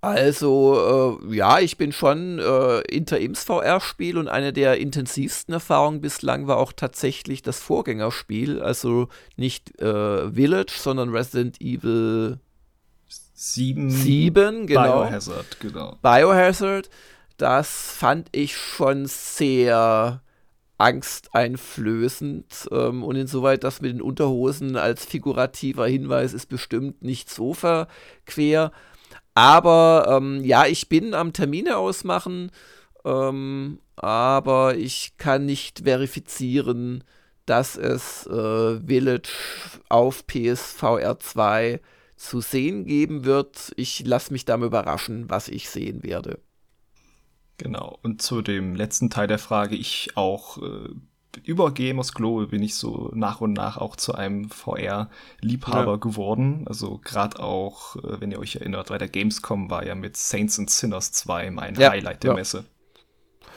[0.00, 6.46] Also, äh, ja, ich bin schon äh, Interims VR-Spiel und eine der intensivsten Erfahrungen bislang
[6.46, 8.62] war auch tatsächlich das Vorgängerspiel.
[8.62, 12.38] Also nicht äh, Village, sondern Resident Evil
[13.34, 13.90] 7.
[13.90, 15.02] 7, genau.
[15.04, 15.96] Biohazard, genau.
[16.00, 16.90] Biohazard,
[17.36, 20.22] das fand ich schon sehr
[20.76, 27.52] angsteinflößend ähm, und insoweit das mit den Unterhosen als figurativer Hinweis ist bestimmt nicht so
[27.52, 28.70] verquer.
[29.38, 32.50] Aber ähm, ja, ich bin am Termine ausmachen,
[33.04, 37.04] ähm, aber ich kann nicht verifizieren,
[37.46, 39.28] dass es äh, Village
[39.88, 41.80] auf PSVR 2
[42.16, 43.72] zu sehen geben wird.
[43.76, 46.40] Ich lasse mich damit überraschen, was ich sehen werde.
[47.58, 47.96] Genau.
[48.02, 50.88] Und zu dem letzten Teil der Frage, ich auch äh,
[51.44, 55.96] über Gamers Global bin ich so nach und nach auch zu einem VR-Liebhaber ja.
[55.96, 56.64] geworden.
[56.66, 60.58] Also gerade auch, äh, wenn ihr euch erinnert, bei der Gamescom war ja mit Saints
[60.58, 62.36] and Sinners 2 mein ja, Highlight der ja.
[62.36, 62.64] Messe.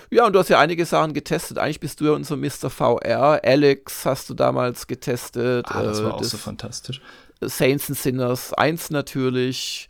[0.09, 1.57] Ja, und du hast ja einige Sachen getestet.
[1.57, 2.69] Eigentlich bist du ja unser Mr.
[2.69, 3.39] VR.
[3.43, 5.65] Alex hast du damals getestet.
[5.69, 7.01] Ah, das war äh, auch das so fantastisch.
[7.39, 9.87] Saints and Sinners 1 natürlich.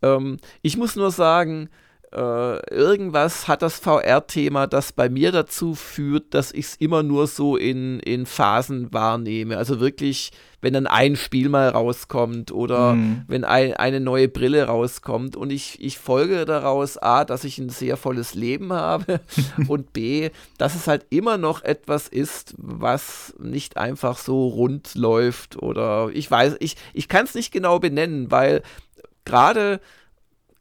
[0.00, 1.68] Ähm, ich muss nur sagen,
[2.12, 7.28] äh, irgendwas hat das VR-Thema, das bei mir dazu führt, dass ich es immer nur
[7.28, 9.56] so in, in Phasen wahrnehme.
[9.56, 13.22] Also wirklich, wenn dann ein Spiel mal rauskommt oder mhm.
[13.28, 17.68] wenn ein, eine neue Brille rauskommt und ich, ich folge daraus A, dass ich ein
[17.68, 19.20] sehr volles Leben habe
[19.68, 25.62] und B, dass es halt immer noch etwas ist, was nicht einfach so rund läuft
[25.62, 28.62] oder ich weiß, ich, ich kann es nicht genau benennen, weil
[29.24, 29.80] gerade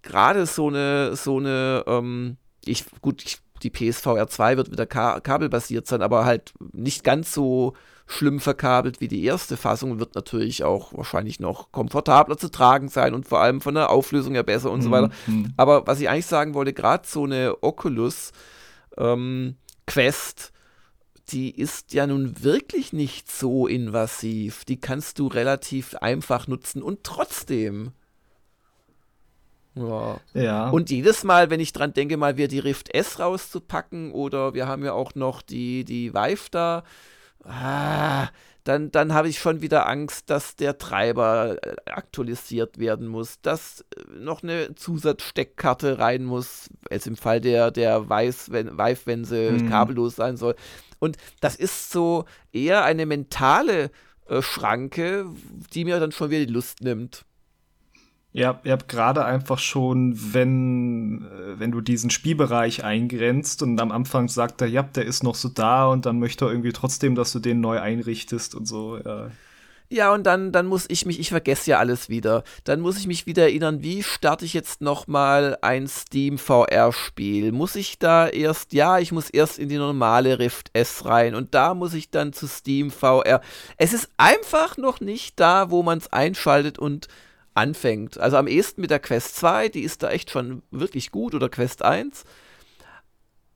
[0.02, 5.20] gerade so eine, so eine, ähm, ich, gut, ich, die PSVR 2 wird wieder ka
[5.20, 7.74] kabelbasiert sein, aber halt nicht ganz so
[8.10, 13.14] schlimm verkabelt wie die erste Fassung, wird natürlich auch wahrscheinlich noch komfortabler zu tragen sein
[13.14, 14.84] und vor allem von der Auflösung her besser und mhm.
[14.84, 15.10] so weiter.
[15.28, 15.54] Mhm.
[15.58, 18.32] Aber was ich eigentlich sagen wollte, gerade so eine Oculus
[18.98, 20.52] ähm, Quest,
[21.30, 24.66] die ist ja nun wirklich nicht so invasiv.
[24.66, 27.92] Die kannst du relativ einfach nutzen und trotzdem
[29.88, 30.20] ja.
[30.34, 30.70] ja.
[30.70, 34.68] Und jedes Mal, wenn ich dran denke, mal wieder die Rift S rauszupacken oder wir
[34.68, 36.84] haben ja auch noch die, die Vive da,
[37.44, 38.28] ah,
[38.64, 43.82] dann, dann habe ich schon wieder Angst, dass der Treiber äh, aktualisiert werden muss, dass
[43.96, 49.26] äh, noch eine Zusatzsteckkarte rein muss, als im Fall der, der Weiß, wenn, Vive, wenn
[49.26, 49.70] sie mhm.
[49.70, 50.56] kabellos sein soll.
[51.00, 53.92] Und das ist so eher eine mentale
[54.28, 55.26] äh, Schranke,
[55.74, 57.26] die mir dann schon wieder die Lust nimmt.
[58.32, 63.92] Ja, ihr habt gerade einfach schon, wenn, äh, wenn du diesen Spielbereich eingrenzt und am
[63.92, 67.16] Anfang sagt er, ja, der ist noch so da und dann möchte er irgendwie trotzdem,
[67.16, 69.32] dass du den neu einrichtest und so, ja.
[69.92, 72.44] Ja, und dann, dann muss ich mich, ich vergesse ja alles wieder.
[72.64, 77.52] Dann muss ich mich wieder erinnern, wie starte ich jetzt nochmal ein Steam VR-Spiel?
[77.52, 81.56] Muss ich da erst, ja, ich muss erst in die normale Rift S rein und
[81.56, 83.42] da muss ich dann zu Steam VR.
[83.78, 87.08] Es ist einfach noch nicht da, wo man es einschaltet und
[87.54, 88.18] anfängt.
[88.18, 91.50] Also am ehesten mit der Quest 2, die ist da echt schon wirklich gut, oder
[91.50, 92.24] Quest 1.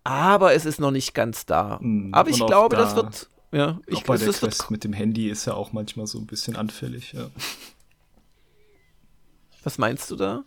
[0.03, 1.79] Aber es ist noch nicht ganz da.
[1.81, 2.13] Mhm.
[2.13, 3.29] Aber ich glaube, da, das wird.
[3.51, 6.25] Ja, ich, auch bei der Quest mit dem Handy ist ja auch manchmal so ein
[6.25, 7.29] bisschen anfällig, ja.
[9.63, 10.43] Was meinst du da?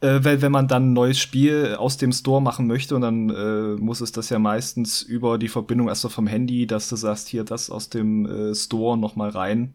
[0.00, 3.30] Äh, weil wenn man dann ein neues Spiel aus dem Store machen möchte und dann
[3.30, 7.28] äh, muss es das ja meistens über die Verbindung erst vom Handy, dass du sagst,
[7.28, 9.74] hier das aus dem äh, Store noch mal rein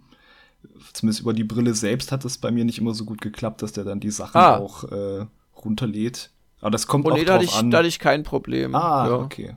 [0.94, 3.72] zumindest über die Brille selbst hat es bei mir nicht immer so gut geklappt, dass
[3.72, 4.58] der dann die Sachen ah.
[4.58, 6.32] auch äh, runterlädt.
[6.60, 7.72] Aber das kommt oh, auch nee, drauf da ich, an.
[7.72, 8.76] Da hatte ich kein Problem.
[8.76, 9.16] Ah, ja.
[9.16, 9.56] okay.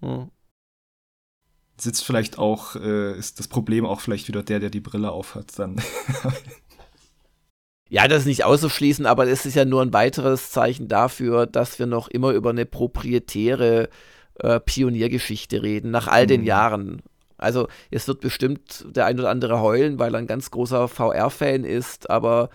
[0.00, 0.30] Hm.
[1.76, 5.58] Sitzt vielleicht auch, äh, ist das Problem auch vielleicht wieder der, der die Brille aufhat,
[5.58, 5.80] dann.
[7.88, 11.78] ja, das ist nicht auszuschließen, aber es ist ja nur ein weiteres Zeichen dafür, dass
[11.78, 13.88] wir noch immer über eine proprietäre
[14.36, 16.46] äh, Pioniergeschichte reden, nach all den mhm.
[16.46, 17.02] Jahren.
[17.42, 21.64] Also es wird bestimmt der ein oder andere heulen, weil er ein ganz großer VR-Fan
[21.64, 22.50] ist, aber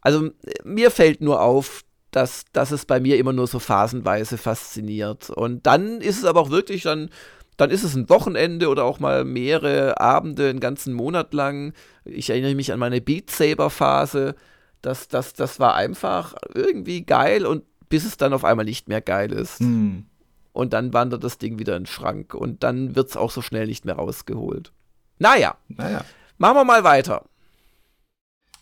[0.00, 0.30] also
[0.64, 5.30] mir fällt nur auf, dass, dass es bei mir immer nur so phasenweise fasziniert.
[5.30, 7.10] Und dann ist es aber auch wirklich dann,
[7.56, 11.74] dann ist es ein Wochenende oder auch mal mehrere Abende, einen ganzen Monat lang.
[12.04, 14.34] Ich erinnere mich an meine Beat Saber Phase.
[14.82, 19.02] Das, das, das war einfach irgendwie geil und bis es dann auf einmal nicht mehr
[19.02, 19.60] geil ist.
[19.60, 20.06] Hm.
[20.52, 23.40] Und dann wandert das Ding wieder in den Schrank und dann wird es auch so
[23.42, 24.72] schnell nicht mehr rausgeholt.
[25.18, 26.04] Naja, Naja.
[26.38, 27.24] machen wir mal weiter.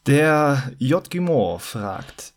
[0.07, 1.09] Der J.
[1.11, 2.32] Gimor fragt,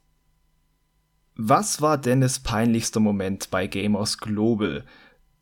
[1.35, 4.83] was war Dennis peinlichster Moment bei Gamers Global?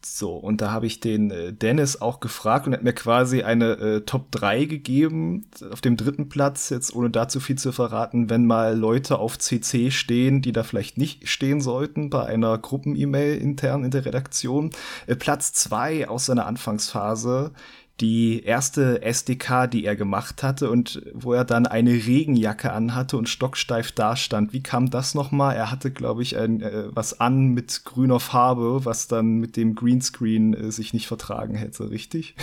[0.01, 3.71] So, und da habe ich den äh, Dennis auch gefragt und hat mir quasi eine
[3.73, 8.45] äh, Top 3 gegeben, auf dem dritten Platz, jetzt ohne dazu viel zu verraten, wenn
[8.45, 13.83] mal Leute auf CC stehen, die da vielleicht nicht stehen sollten, bei einer Gruppen-E-Mail intern
[13.83, 14.69] in der Redaktion.
[15.05, 17.51] Äh, Platz 2 aus seiner Anfangsphase,
[17.99, 23.27] die erste SDK, die er gemacht hatte und wo er dann eine Regenjacke anhatte und
[23.27, 24.53] stocksteif dastand.
[24.53, 25.55] Wie kam das nochmal?
[25.55, 29.75] Er hatte, glaube ich, ein, äh, was an mit grüner Farbe, was dann mit dem
[29.75, 32.35] Greenscreen äh, sich nicht vertragen hätte, richtig?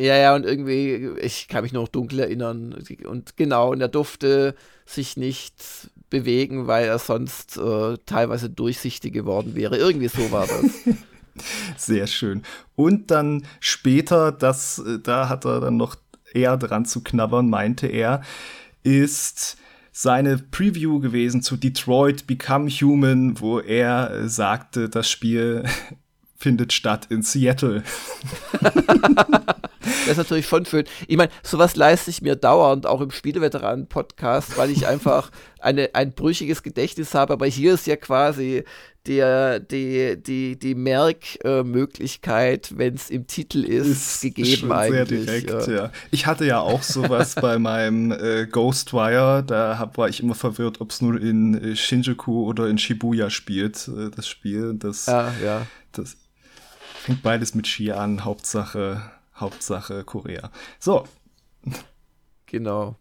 [0.00, 2.74] Ja, ja, und irgendwie, ich kann mich noch dunkel erinnern.
[3.04, 4.54] Und genau, und er durfte
[4.86, 9.76] sich nicht bewegen, weil er sonst äh, teilweise durchsichtig geworden wäre.
[9.76, 10.64] Irgendwie so war das.
[11.76, 12.42] Sehr schön.
[12.76, 15.96] Und dann später, das, äh, da hat er dann noch
[16.32, 18.22] eher dran zu knabbern, meinte er,
[18.82, 19.56] ist
[19.92, 25.64] seine Preview gewesen zu Detroit Become Human, wo er äh, sagte, das Spiel
[26.36, 27.82] findet statt in Seattle.
[29.82, 30.84] Das ist natürlich schon schön.
[31.06, 35.30] Ich meine, sowas leiste ich mir dauernd, auch im Spieleveteranen-Podcast, weil ich einfach
[35.60, 37.32] eine, ein brüchiges Gedächtnis habe.
[37.32, 38.64] Aber hier ist ja quasi
[39.06, 45.24] der, die, die, die Merkmöglichkeit, wenn es im Titel ist, ist gegeben schon eigentlich.
[45.24, 45.74] Sehr direkt, ja.
[45.74, 45.92] ja.
[46.10, 49.44] Ich hatte ja auch sowas bei meinem äh, Ghostwire.
[49.46, 53.30] Da hab, war ich immer verwirrt, ob es nur in äh, Shinjuku oder in Shibuya
[53.30, 54.74] spielt, äh, das Spiel.
[54.74, 55.66] Das, Ja, ja.
[55.92, 56.16] das
[56.94, 58.24] fängt beides mit Ski an.
[58.24, 59.02] Hauptsache,
[59.34, 60.50] Hauptsache Korea.
[60.78, 61.06] So,
[62.46, 62.96] Genau.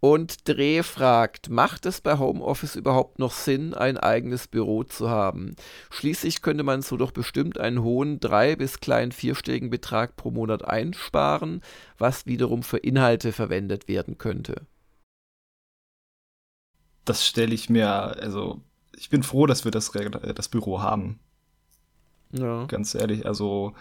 [0.00, 5.56] Und Dreh fragt, macht es bei Homeoffice überhaupt noch Sinn, ein eigenes Büro zu haben?
[5.90, 10.64] Schließlich könnte man so doch bestimmt einen hohen drei- bis kleinen vierstelligen Betrag pro Monat
[10.64, 11.62] einsparen,
[11.98, 14.66] was wiederum für Inhalte verwendet werden könnte.
[17.04, 18.60] das stelle ich mir, also
[18.96, 21.18] ich bin froh, dass wir das, Re- das Büro haben.
[22.32, 22.66] Ja.
[22.66, 23.26] ganz ehrlich.
[23.26, 23.74] Also,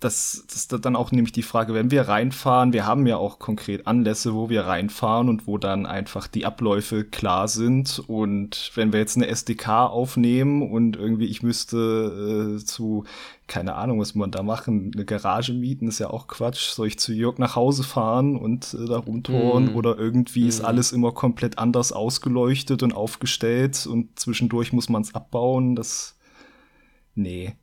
[0.00, 3.40] das, das ist dann auch nämlich die Frage, wenn wir reinfahren, wir haben ja auch
[3.40, 7.98] konkret Anlässe, wo wir reinfahren und wo dann einfach die Abläufe klar sind.
[8.06, 13.04] Und wenn wir jetzt eine SDK aufnehmen und irgendwie ich müsste äh, zu,
[13.48, 16.70] keine Ahnung, was man da machen, eine Garage mieten, ist ja auch Quatsch.
[16.70, 19.74] Soll ich zu Jörg nach Hause fahren und äh, da rumtouren Mhm.
[19.76, 20.66] oder irgendwie ist Mhm.
[20.66, 25.74] alles immer komplett anders ausgeleuchtet und aufgestellt und zwischendurch muss man es abbauen.
[25.74, 26.16] Das,
[27.16, 27.56] nee.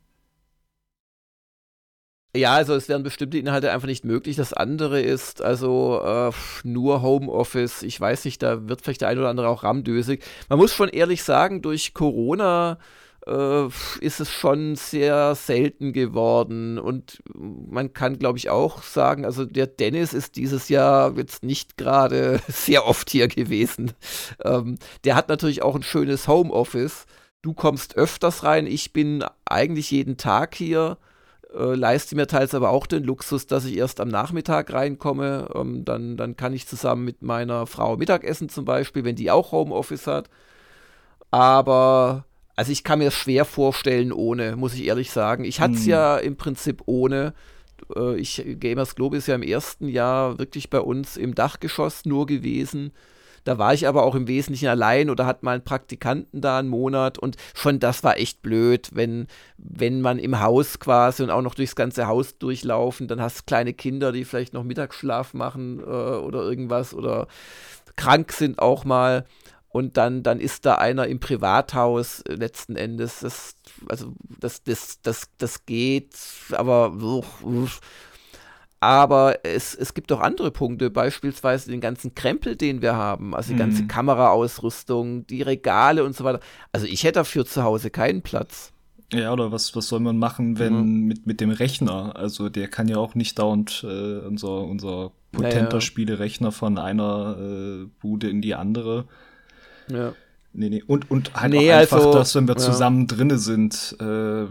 [2.36, 4.36] Ja, also es wären bestimmte Inhalte einfach nicht möglich.
[4.36, 6.32] Das andere ist also äh,
[6.64, 7.82] nur Homeoffice.
[7.84, 10.24] Ich weiß nicht, da wird vielleicht der ein oder andere auch ramdösig.
[10.50, 12.78] Man muss schon ehrlich sagen, durch Corona
[13.26, 13.66] äh,
[14.02, 16.78] ist es schon sehr selten geworden.
[16.78, 21.78] Und man kann, glaube ich, auch sagen, also der Dennis ist dieses Jahr jetzt nicht
[21.78, 23.94] gerade sehr oft hier gewesen.
[24.44, 27.06] Ähm, der hat natürlich auch ein schönes Homeoffice.
[27.42, 28.68] Du kommst öfters rein.
[28.68, 30.98] Ich bin eigentlich jeden Tag hier
[31.58, 35.50] äh, leiste mir teils aber auch den Luxus, dass ich erst am Nachmittag reinkomme.
[35.56, 39.52] Ähm, dann, dann kann ich zusammen mit meiner Frau Mittagessen zum Beispiel, wenn die auch
[39.52, 40.30] Homeoffice hat.
[41.32, 42.26] Aber,
[42.56, 45.44] also ich kann mir es schwer vorstellen ohne, muss ich ehrlich sagen.
[45.44, 45.90] Ich hatte es Hm.
[45.90, 47.34] ja im Prinzip ohne.
[47.96, 52.26] Äh, ich, Gamers Globe ist ja im ersten Jahr wirklich bei uns im Dachgeschoss nur
[52.26, 52.92] gewesen.
[53.46, 56.68] Da war ich aber auch im Wesentlichen allein oder hat mal einen Praktikanten da einen
[56.68, 59.28] Monat und schon das war echt blöd, wenn,
[59.58, 63.44] wenn man im Haus quasi und auch noch durchs ganze Haus durchlaufen, dann hast du
[63.46, 67.28] kleine Kinder, die vielleicht noch Mittagsschlaf machen äh, oder irgendwas oder
[67.96, 69.26] krank sind auch mal
[69.76, 73.56] und dann, dann ist da einer im Privathaus letzten Endes, das,
[73.90, 76.16] also das, das, das, das geht,
[76.52, 76.94] aber
[78.80, 83.54] aber es, es gibt auch andere Punkte, beispielsweise den ganzen Krempel, den wir haben, also
[83.54, 83.88] die ganze Mhm.
[83.88, 86.40] Kameraausrüstung, die Regale und so weiter.
[86.72, 88.72] Also ich hätte dafür zu Hause keinen Platz.
[89.14, 91.06] Ja, oder was, was soll man machen, wenn Mhm.
[91.08, 92.16] mit, mit dem Rechner?
[92.16, 95.82] Also der kann ja auch nicht dauernd äh, unser, unser potenter Naja.
[95.82, 99.06] Spielerechner von einer äh, Bude in die andere.
[99.90, 100.14] Ja.
[100.54, 100.84] Nee, nee.
[100.86, 102.62] Und, und halt Nee, auch einfach, also, dass wenn wir ja.
[102.62, 104.46] zusammen drinne sind, äh,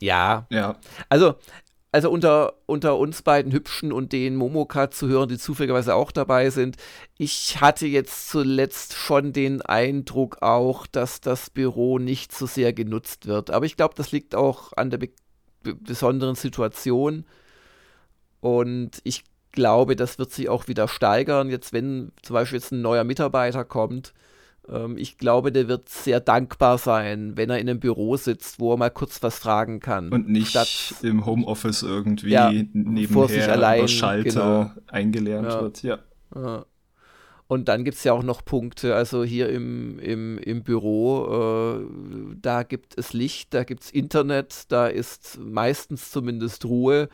[0.00, 0.76] Ja, ja.
[1.08, 1.34] also
[1.92, 6.48] also unter, unter uns beiden Hübschen und den Momoka zu hören, die zufälligerweise auch dabei
[6.48, 6.76] sind,
[7.18, 13.26] ich hatte jetzt zuletzt schon den Eindruck auch, dass das Büro nicht so sehr genutzt
[13.26, 13.50] wird.
[13.50, 15.10] Aber ich glaube, das liegt auch an der be
[15.62, 17.24] besonderen Situation.
[18.40, 19.22] Und ich
[19.52, 21.50] glaube, das wird sich auch wieder steigern.
[21.50, 24.12] Jetzt, wenn zum Beispiel jetzt ein neuer Mitarbeiter kommt,
[24.96, 28.76] ich glaube, der wird sehr dankbar sein, wenn er in einem Büro sitzt, wo er
[28.76, 30.10] mal kurz was fragen kann.
[30.10, 34.70] Und nicht statt, im Homeoffice irgendwie ja, nebenher vor sich allein, über Schalter genau.
[34.86, 35.60] eingelernt ja.
[35.60, 35.82] wird.
[35.82, 35.98] Ja.
[36.34, 36.64] ja.
[37.48, 42.36] Und dann gibt es ja auch noch Punkte, also hier im, im, im Büro, äh,
[42.40, 47.10] da gibt es Licht, da gibt es Internet, da ist meistens zumindest Ruhe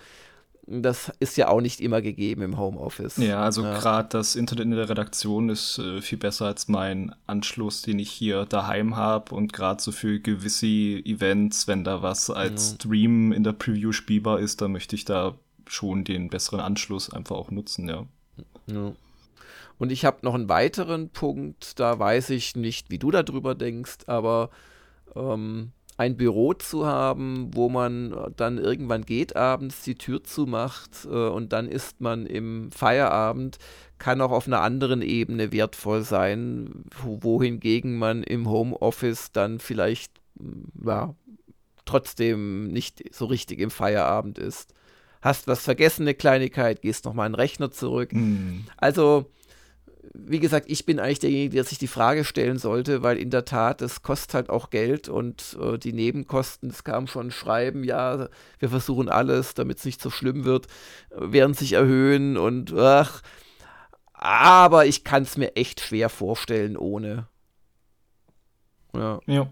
[0.71, 3.17] das ist ja auch nicht immer gegeben im Homeoffice.
[3.17, 3.79] Ja, also ja.
[3.79, 8.11] gerade das Internet in der Redaktion ist äh, viel besser als mein Anschluss, den ich
[8.11, 12.75] hier daheim habe und gerade so für gewisse Events, wenn da was als ja.
[12.77, 15.35] Stream in der Preview spielbar ist, dann möchte ich da
[15.67, 18.07] schon den besseren Anschluss einfach auch nutzen, ja.
[18.67, 18.93] ja.
[19.79, 23.99] Und ich habe noch einen weiteren Punkt, da weiß ich nicht, wie du darüber denkst,
[24.07, 24.51] aber
[25.15, 31.05] ähm, ein Büro zu haben, wo man äh, dann irgendwann geht abends, die Tür zumacht
[31.05, 33.59] äh, und dann ist man im Feierabend,
[33.99, 40.87] kann auch auf einer anderen Ebene wertvoll sein, wohingegen man im Homeoffice dann vielleicht mm,
[40.87, 41.15] ja,
[41.85, 44.73] trotzdem nicht so richtig im Feierabend ist.
[45.21, 48.13] Hast was vergessen, eine Kleinigkeit, gehst nochmal in den Rechner zurück.
[48.13, 48.67] Mm.
[48.77, 49.27] Also
[50.15, 53.45] wie gesagt, ich bin eigentlich derjenige, der sich die Frage stellen sollte, weil in der
[53.45, 58.29] Tat, es kostet halt auch Geld und äh, die Nebenkosten, es kam schon Schreiben, ja,
[58.59, 60.67] wir versuchen alles, damit es nicht so schlimm wird,
[61.11, 63.23] äh, werden sich erhöhen und ach,
[64.13, 67.29] aber ich kann es mir echt schwer vorstellen ohne.
[68.95, 69.21] Ja.
[69.27, 69.49] ja.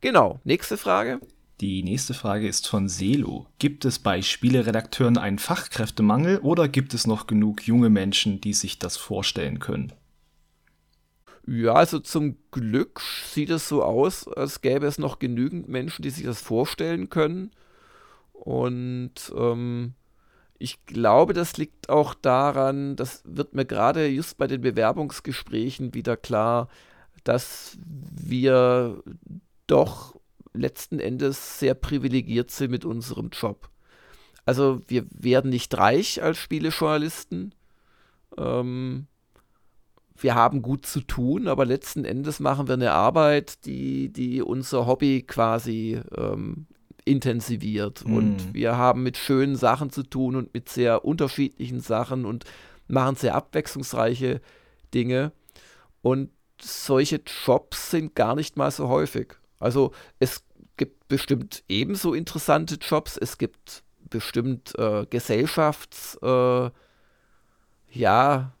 [0.00, 1.20] Genau, nächste Frage.
[1.62, 3.46] Die nächste Frage ist von Selo.
[3.60, 8.80] Gibt es bei Spieleredakteuren einen Fachkräftemangel oder gibt es noch genug junge Menschen, die sich
[8.80, 9.92] das vorstellen können?
[11.46, 16.10] Ja, also zum Glück sieht es so aus, als gäbe es noch genügend Menschen, die
[16.10, 17.52] sich das vorstellen können.
[18.32, 19.94] Und ähm,
[20.58, 26.16] ich glaube, das liegt auch daran, das wird mir gerade just bei den Bewerbungsgesprächen wieder
[26.16, 26.68] klar,
[27.22, 29.00] dass wir
[29.68, 30.16] doch
[30.54, 33.68] letzten Endes sehr privilegiert sind mit unserem Job.
[34.44, 37.54] Also wir werden nicht reich als Spielejournalisten.
[38.36, 39.06] Ähm,
[40.16, 44.86] wir haben gut zu tun, aber letzten Endes machen wir eine Arbeit, die, die unser
[44.86, 46.66] Hobby quasi ähm,
[47.04, 48.06] intensiviert.
[48.06, 48.14] Mhm.
[48.14, 52.44] Und wir haben mit schönen Sachen zu tun und mit sehr unterschiedlichen Sachen und
[52.88, 54.40] machen sehr abwechslungsreiche
[54.94, 55.32] Dinge.
[56.02, 56.30] Und
[56.60, 59.34] solche Jobs sind gar nicht mal so häufig.
[59.62, 60.44] Also es
[60.76, 66.70] gibt bestimmt ebenso interessante Jobs, es gibt bestimmt äh, Gesellschafts, äh,
[67.90, 68.52] ja,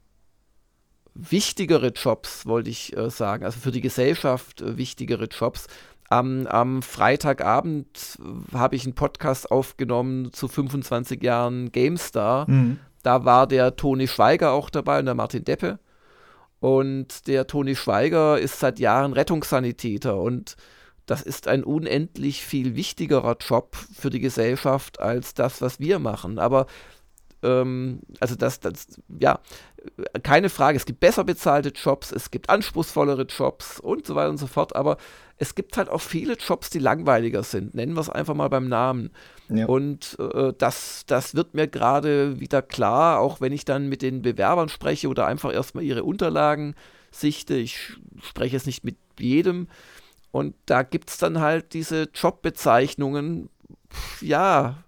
[1.14, 5.66] wichtigere Jobs, wollte ich äh, sagen, also für die Gesellschaft äh, wichtigere Jobs.
[6.08, 8.18] Am, am Freitagabend
[8.52, 12.50] habe ich einen Podcast aufgenommen zu 25 Jahren GameStar.
[12.50, 12.78] Mhm.
[13.02, 15.78] Da war der Toni Schweiger auch dabei und der Martin Deppe.
[16.60, 20.56] Und der Toni Schweiger ist seit Jahren Rettungssanitäter und
[21.06, 26.38] das ist ein unendlich viel wichtigerer Job für die Gesellschaft als das, was wir machen.
[26.38, 26.66] Aber
[27.42, 28.86] ähm, also das, das,
[29.20, 29.40] ja,
[30.22, 34.38] keine Frage, es gibt besser bezahlte Jobs, es gibt anspruchsvollere Jobs und so weiter und
[34.38, 34.96] so fort, aber
[35.38, 37.74] es gibt halt auch viele Jobs, die langweiliger sind.
[37.74, 39.10] Nennen wir es einfach mal beim Namen.
[39.48, 39.66] Ja.
[39.66, 44.22] Und äh, das, das wird mir gerade wieder klar, auch wenn ich dann mit den
[44.22, 46.76] Bewerbern spreche oder einfach erstmal ihre Unterlagen
[47.10, 47.54] sichte.
[47.54, 47.92] Ich
[48.22, 49.66] spreche jetzt nicht mit jedem,
[50.32, 53.50] und da gibt es dann halt diese Jobbezeichnungen,
[54.22, 54.82] ja,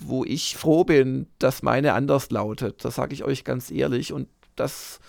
[0.00, 2.84] wo ich froh bin, dass meine anders lautet.
[2.84, 4.12] Das sage ich euch ganz ehrlich.
[4.12, 5.00] Und das,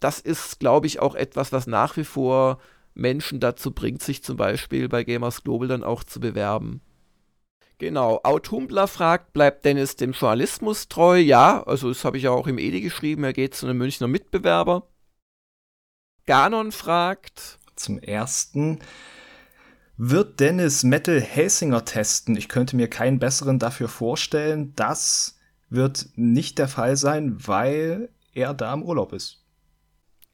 [0.00, 2.58] das ist, glaube ich, auch etwas, was nach wie vor
[2.94, 6.80] Menschen dazu bringt, sich zum Beispiel bei Gamers Global dann auch zu bewerben.
[7.78, 11.16] Genau, Autumbler fragt, bleibt Dennis dem Journalismus treu?
[11.18, 14.08] Ja, also das habe ich ja auch im Edi geschrieben, er geht zu einem Münchner
[14.08, 14.88] Mitbewerber.
[16.26, 18.80] Ganon fragt, zum ersten
[19.96, 22.36] wird Dennis Metal Helsinger testen.
[22.36, 24.72] Ich könnte mir keinen besseren dafür vorstellen.
[24.76, 25.38] Das
[25.70, 29.44] wird nicht der Fall sein, weil er da im Urlaub ist.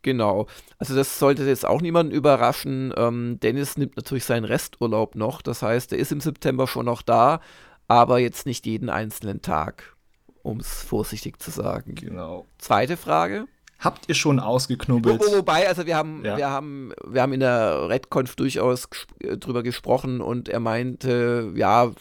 [0.03, 0.47] Genau.
[0.79, 2.93] Also das sollte jetzt auch niemanden überraschen.
[2.95, 5.41] Ähm, Dennis nimmt natürlich seinen Resturlaub noch.
[5.41, 7.41] Das heißt, er ist im September schon noch da,
[7.89, 9.97] aber jetzt nicht jeden einzelnen Tag,
[10.43, 11.95] um es vorsichtig zu sagen.
[11.95, 12.45] Genau.
[12.59, 13.47] Zweite Frage.
[13.85, 15.21] Habt ihr schon ausgeknubbelt?
[15.21, 16.39] Wo, wobei, also wir haben, ja.
[16.39, 19.07] wir haben, wir haben in der RedConf durchaus ges
[19.39, 21.93] drüber gesprochen und er meinte, ja,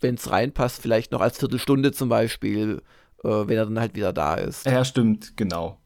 [0.00, 2.82] wenn es reinpasst, vielleicht noch als Viertelstunde zum Beispiel,
[3.22, 4.66] äh, wenn er dann halt wieder da ist.
[4.66, 5.78] Ja, stimmt, genau.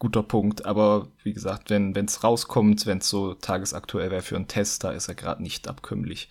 [0.00, 0.66] Guter Punkt.
[0.66, 4.90] Aber wie gesagt, wenn es rauskommt, wenn es so tagesaktuell wäre für einen Test, da
[4.90, 6.28] ist er gerade nicht abkömmlich.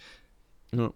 [0.73, 0.91] Ja.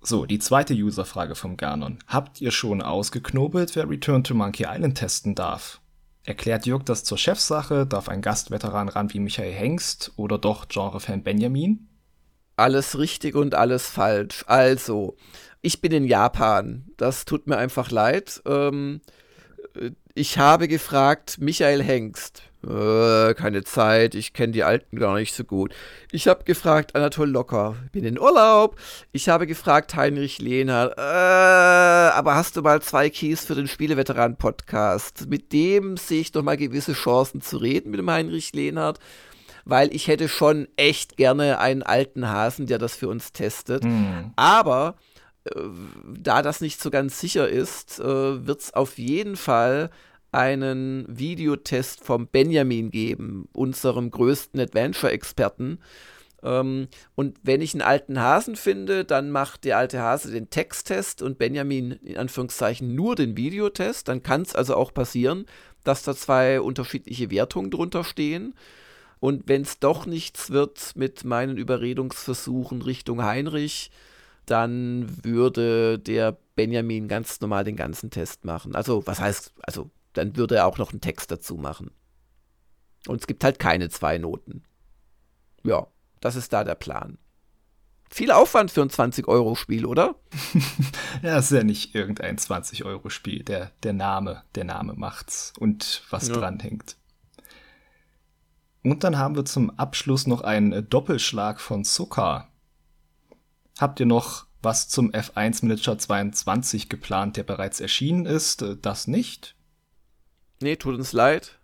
[0.00, 1.98] So, die zweite Userfrage vom Ganon.
[2.06, 5.80] Habt ihr schon ausgeknobelt, wer Return to Monkey Island testen darf?
[6.28, 7.86] Erklärt Jörg das zur Chefsache?
[7.86, 11.88] Darf ein Gastveteran ran wie Michael Hengst oder doch Genrefan Benjamin?
[12.54, 14.44] Alles richtig und alles falsch.
[14.46, 15.16] Also,
[15.62, 16.84] ich bin in Japan.
[16.98, 18.42] Das tut mir einfach leid.
[18.44, 19.00] Ähm,
[20.12, 22.42] ich habe gefragt, Michael Hengst.
[22.66, 25.72] Äh, keine Zeit, ich kenne die Alten gar nicht so gut.
[26.10, 28.76] Ich habe gefragt, Anatol Locker, bin in Urlaub.
[29.12, 35.28] Ich habe gefragt, Heinrich Lehnert, äh, aber hast du mal zwei Keys für den Spieleveteran-Podcast?
[35.28, 38.98] Mit dem sehe ich doch mal gewisse Chancen zu reden, mit dem Heinrich Lehnert
[39.68, 43.84] weil ich hätte schon echt gerne einen alten Hasen, der das für uns testet.
[43.84, 44.32] Mhm.
[44.34, 44.96] Aber
[45.44, 45.50] äh,
[46.06, 49.90] da das nicht so ganz sicher ist, äh, wird es auf jeden Fall
[50.32, 55.78] einen Videotest vom Benjamin geben, unserem größten Adventure-Experten.
[56.42, 61.22] Ähm, und wenn ich einen alten Hasen finde, dann macht der alte Hase den Texttest
[61.22, 64.08] und Benjamin in Anführungszeichen nur den Videotest.
[64.08, 65.46] Dann kann es also auch passieren,
[65.84, 68.54] dass da zwei unterschiedliche Wertungen drunter stehen.
[69.20, 73.90] Und wenn es doch nichts wird mit meinen Überredungsversuchen Richtung Heinrich,
[74.46, 78.74] dann würde der Benjamin ganz normal den ganzen Test machen.
[78.74, 81.90] Also, was heißt, also dann würde er auch noch einen Text dazu machen.
[83.06, 84.64] Und es gibt halt keine zwei Noten.
[85.62, 85.86] Ja,
[86.20, 87.18] das ist da der Plan.
[88.10, 90.14] Viel Aufwand für ein 20-Euro-Spiel, oder?
[91.22, 93.44] ja, ist ja nicht irgendein 20-Euro-Spiel.
[93.44, 96.34] Der, der Name, der Name macht's und was ja.
[96.34, 96.96] dran hängt.
[98.82, 102.48] Und dann haben wir zum Abschluss noch einen Doppelschlag von Zucker.
[103.78, 108.64] Habt ihr noch was zum F1 Manager 22 geplant, der bereits erschienen ist?
[108.82, 109.54] Das nicht?
[110.60, 111.60] Nee, tut uns leid.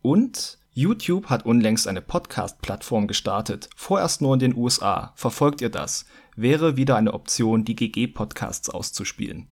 [0.00, 5.12] Und YouTube hat unlängst eine Podcast-Plattform gestartet, vorerst nur in den USA.
[5.16, 6.06] Verfolgt ihr das?
[6.36, 9.50] Wäre wieder eine Option, die GG-Podcasts auszuspielen.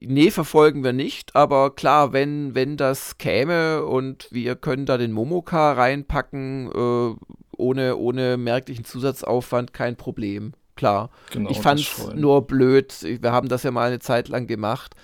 [0.00, 5.12] Nee, verfolgen wir nicht, aber klar, wenn, wenn das käme und wir können da den
[5.12, 7.14] Momoka reinpacken, äh,
[7.56, 10.52] ohne, ohne merklichen Zusatzaufwand, kein Problem.
[10.76, 11.10] Klar.
[11.32, 14.94] Genau, ich fand es nur blöd, wir haben das ja mal eine Zeit lang gemacht.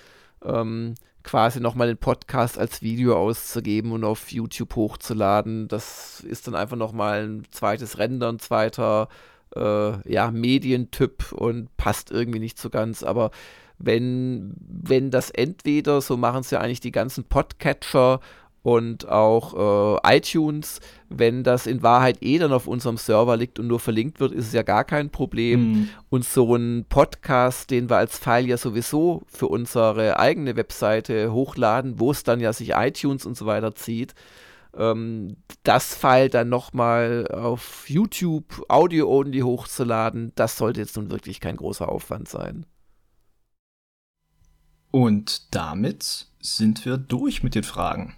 [0.43, 5.67] Ähm, quasi nochmal den Podcast als Video auszugeben und auf YouTube hochzuladen.
[5.67, 9.07] Das ist dann einfach nochmal ein zweites Render, ein zweiter
[9.55, 13.03] äh, ja, Medientyp und passt irgendwie nicht so ganz.
[13.03, 13.31] Aber
[13.77, 18.19] wenn, wenn das entweder, so machen es ja eigentlich die ganzen Podcatcher
[18.63, 23.67] und auch äh, iTunes, wenn das in Wahrheit eh dann auf unserem Server liegt und
[23.67, 25.59] nur verlinkt wird, ist es ja gar kein Problem.
[25.59, 25.89] Mhm.
[26.09, 31.99] Und so ein Podcast, den wir als File ja sowieso für unsere eigene Webseite hochladen,
[31.99, 34.15] wo es dann ja sich iTunes und so weiter zieht,
[34.77, 41.57] ähm, das File dann nochmal auf YouTube Audio-Only hochzuladen, das sollte jetzt nun wirklich kein
[41.57, 42.65] großer Aufwand sein.
[44.89, 48.15] Und damit sind wir durch mit den Fragen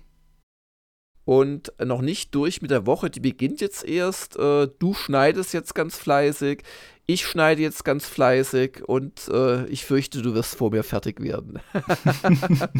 [1.25, 3.09] und noch nicht durch mit der Woche.
[3.09, 4.37] Die beginnt jetzt erst.
[4.37, 6.63] Äh, du schneidest jetzt ganz fleißig.
[7.07, 11.59] Ich schneide jetzt ganz fleißig und äh, ich fürchte, du wirst vor mir fertig werden.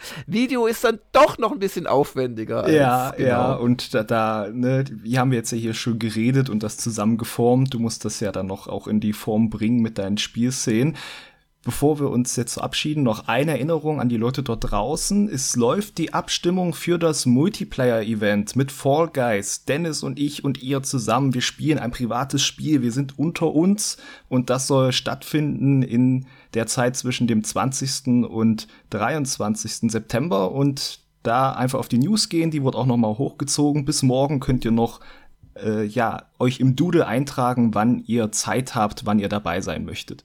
[0.26, 2.70] Video ist dann doch noch ein bisschen aufwendiger.
[2.70, 3.28] ja, genau.
[3.28, 7.18] ja, und da, da, ne, wir haben jetzt ja hier schon geredet und das zusammen
[7.18, 7.74] geformt.
[7.74, 10.96] Du musst das ja dann noch auch in die Form bringen mit deinen Spielszenen.
[11.62, 15.28] Bevor wir uns jetzt verabschieden, noch eine Erinnerung an die Leute dort draußen.
[15.28, 19.66] Es läuft die Abstimmung für das Multiplayer-Event mit Fall Guys.
[19.66, 21.34] Dennis und ich und ihr zusammen.
[21.34, 22.80] Wir spielen ein privates Spiel.
[22.80, 23.98] Wir sind unter uns
[24.30, 28.24] und das soll stattfinden in der Zeit zwischen dem 20.
[28.24, 29.92] und 23.
[29.92, 32.50] September und da einfach auf die News gehen.
[32.50, 33.84] Die wird auch noch mal hochgezogen.
[33.84, 35.00] Bis morgen könnt ihr noch
[35.62, 40.24] äh, ja euch im Doodle eintragen, wann ihr Zeit habt, wann ihr dabei sein möchtet.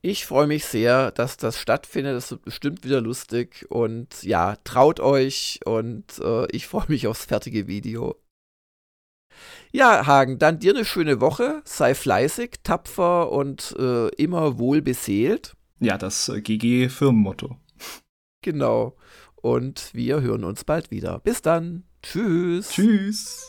[0.00, 2.16] Ich freue mich sehr, dass das stattfindet.
[2.16, 3.66] Das wird bestimmt wieder lustig.
[3.68, 8.16] Und ja, traut euch und äh, ich freue mich aufs fertige Video.
[9.72, 11.62] Ja, Hagen, dann dir eine schöne Woche.
[11.64, 15.54] Sei fleißig, tapfer und äh, immer wohl beseelt.
[15.80, 17.56] Ja, das äh, GG-Firmenmotto.
[18.42, 18.96] Genau.
[19.36, 21.18] Und wir hören uns bald wieder.
[21.20, 21.84] Bis dann.
[22.02, 22.70] Tschüss.
[22.70, 23.48] Tschüss.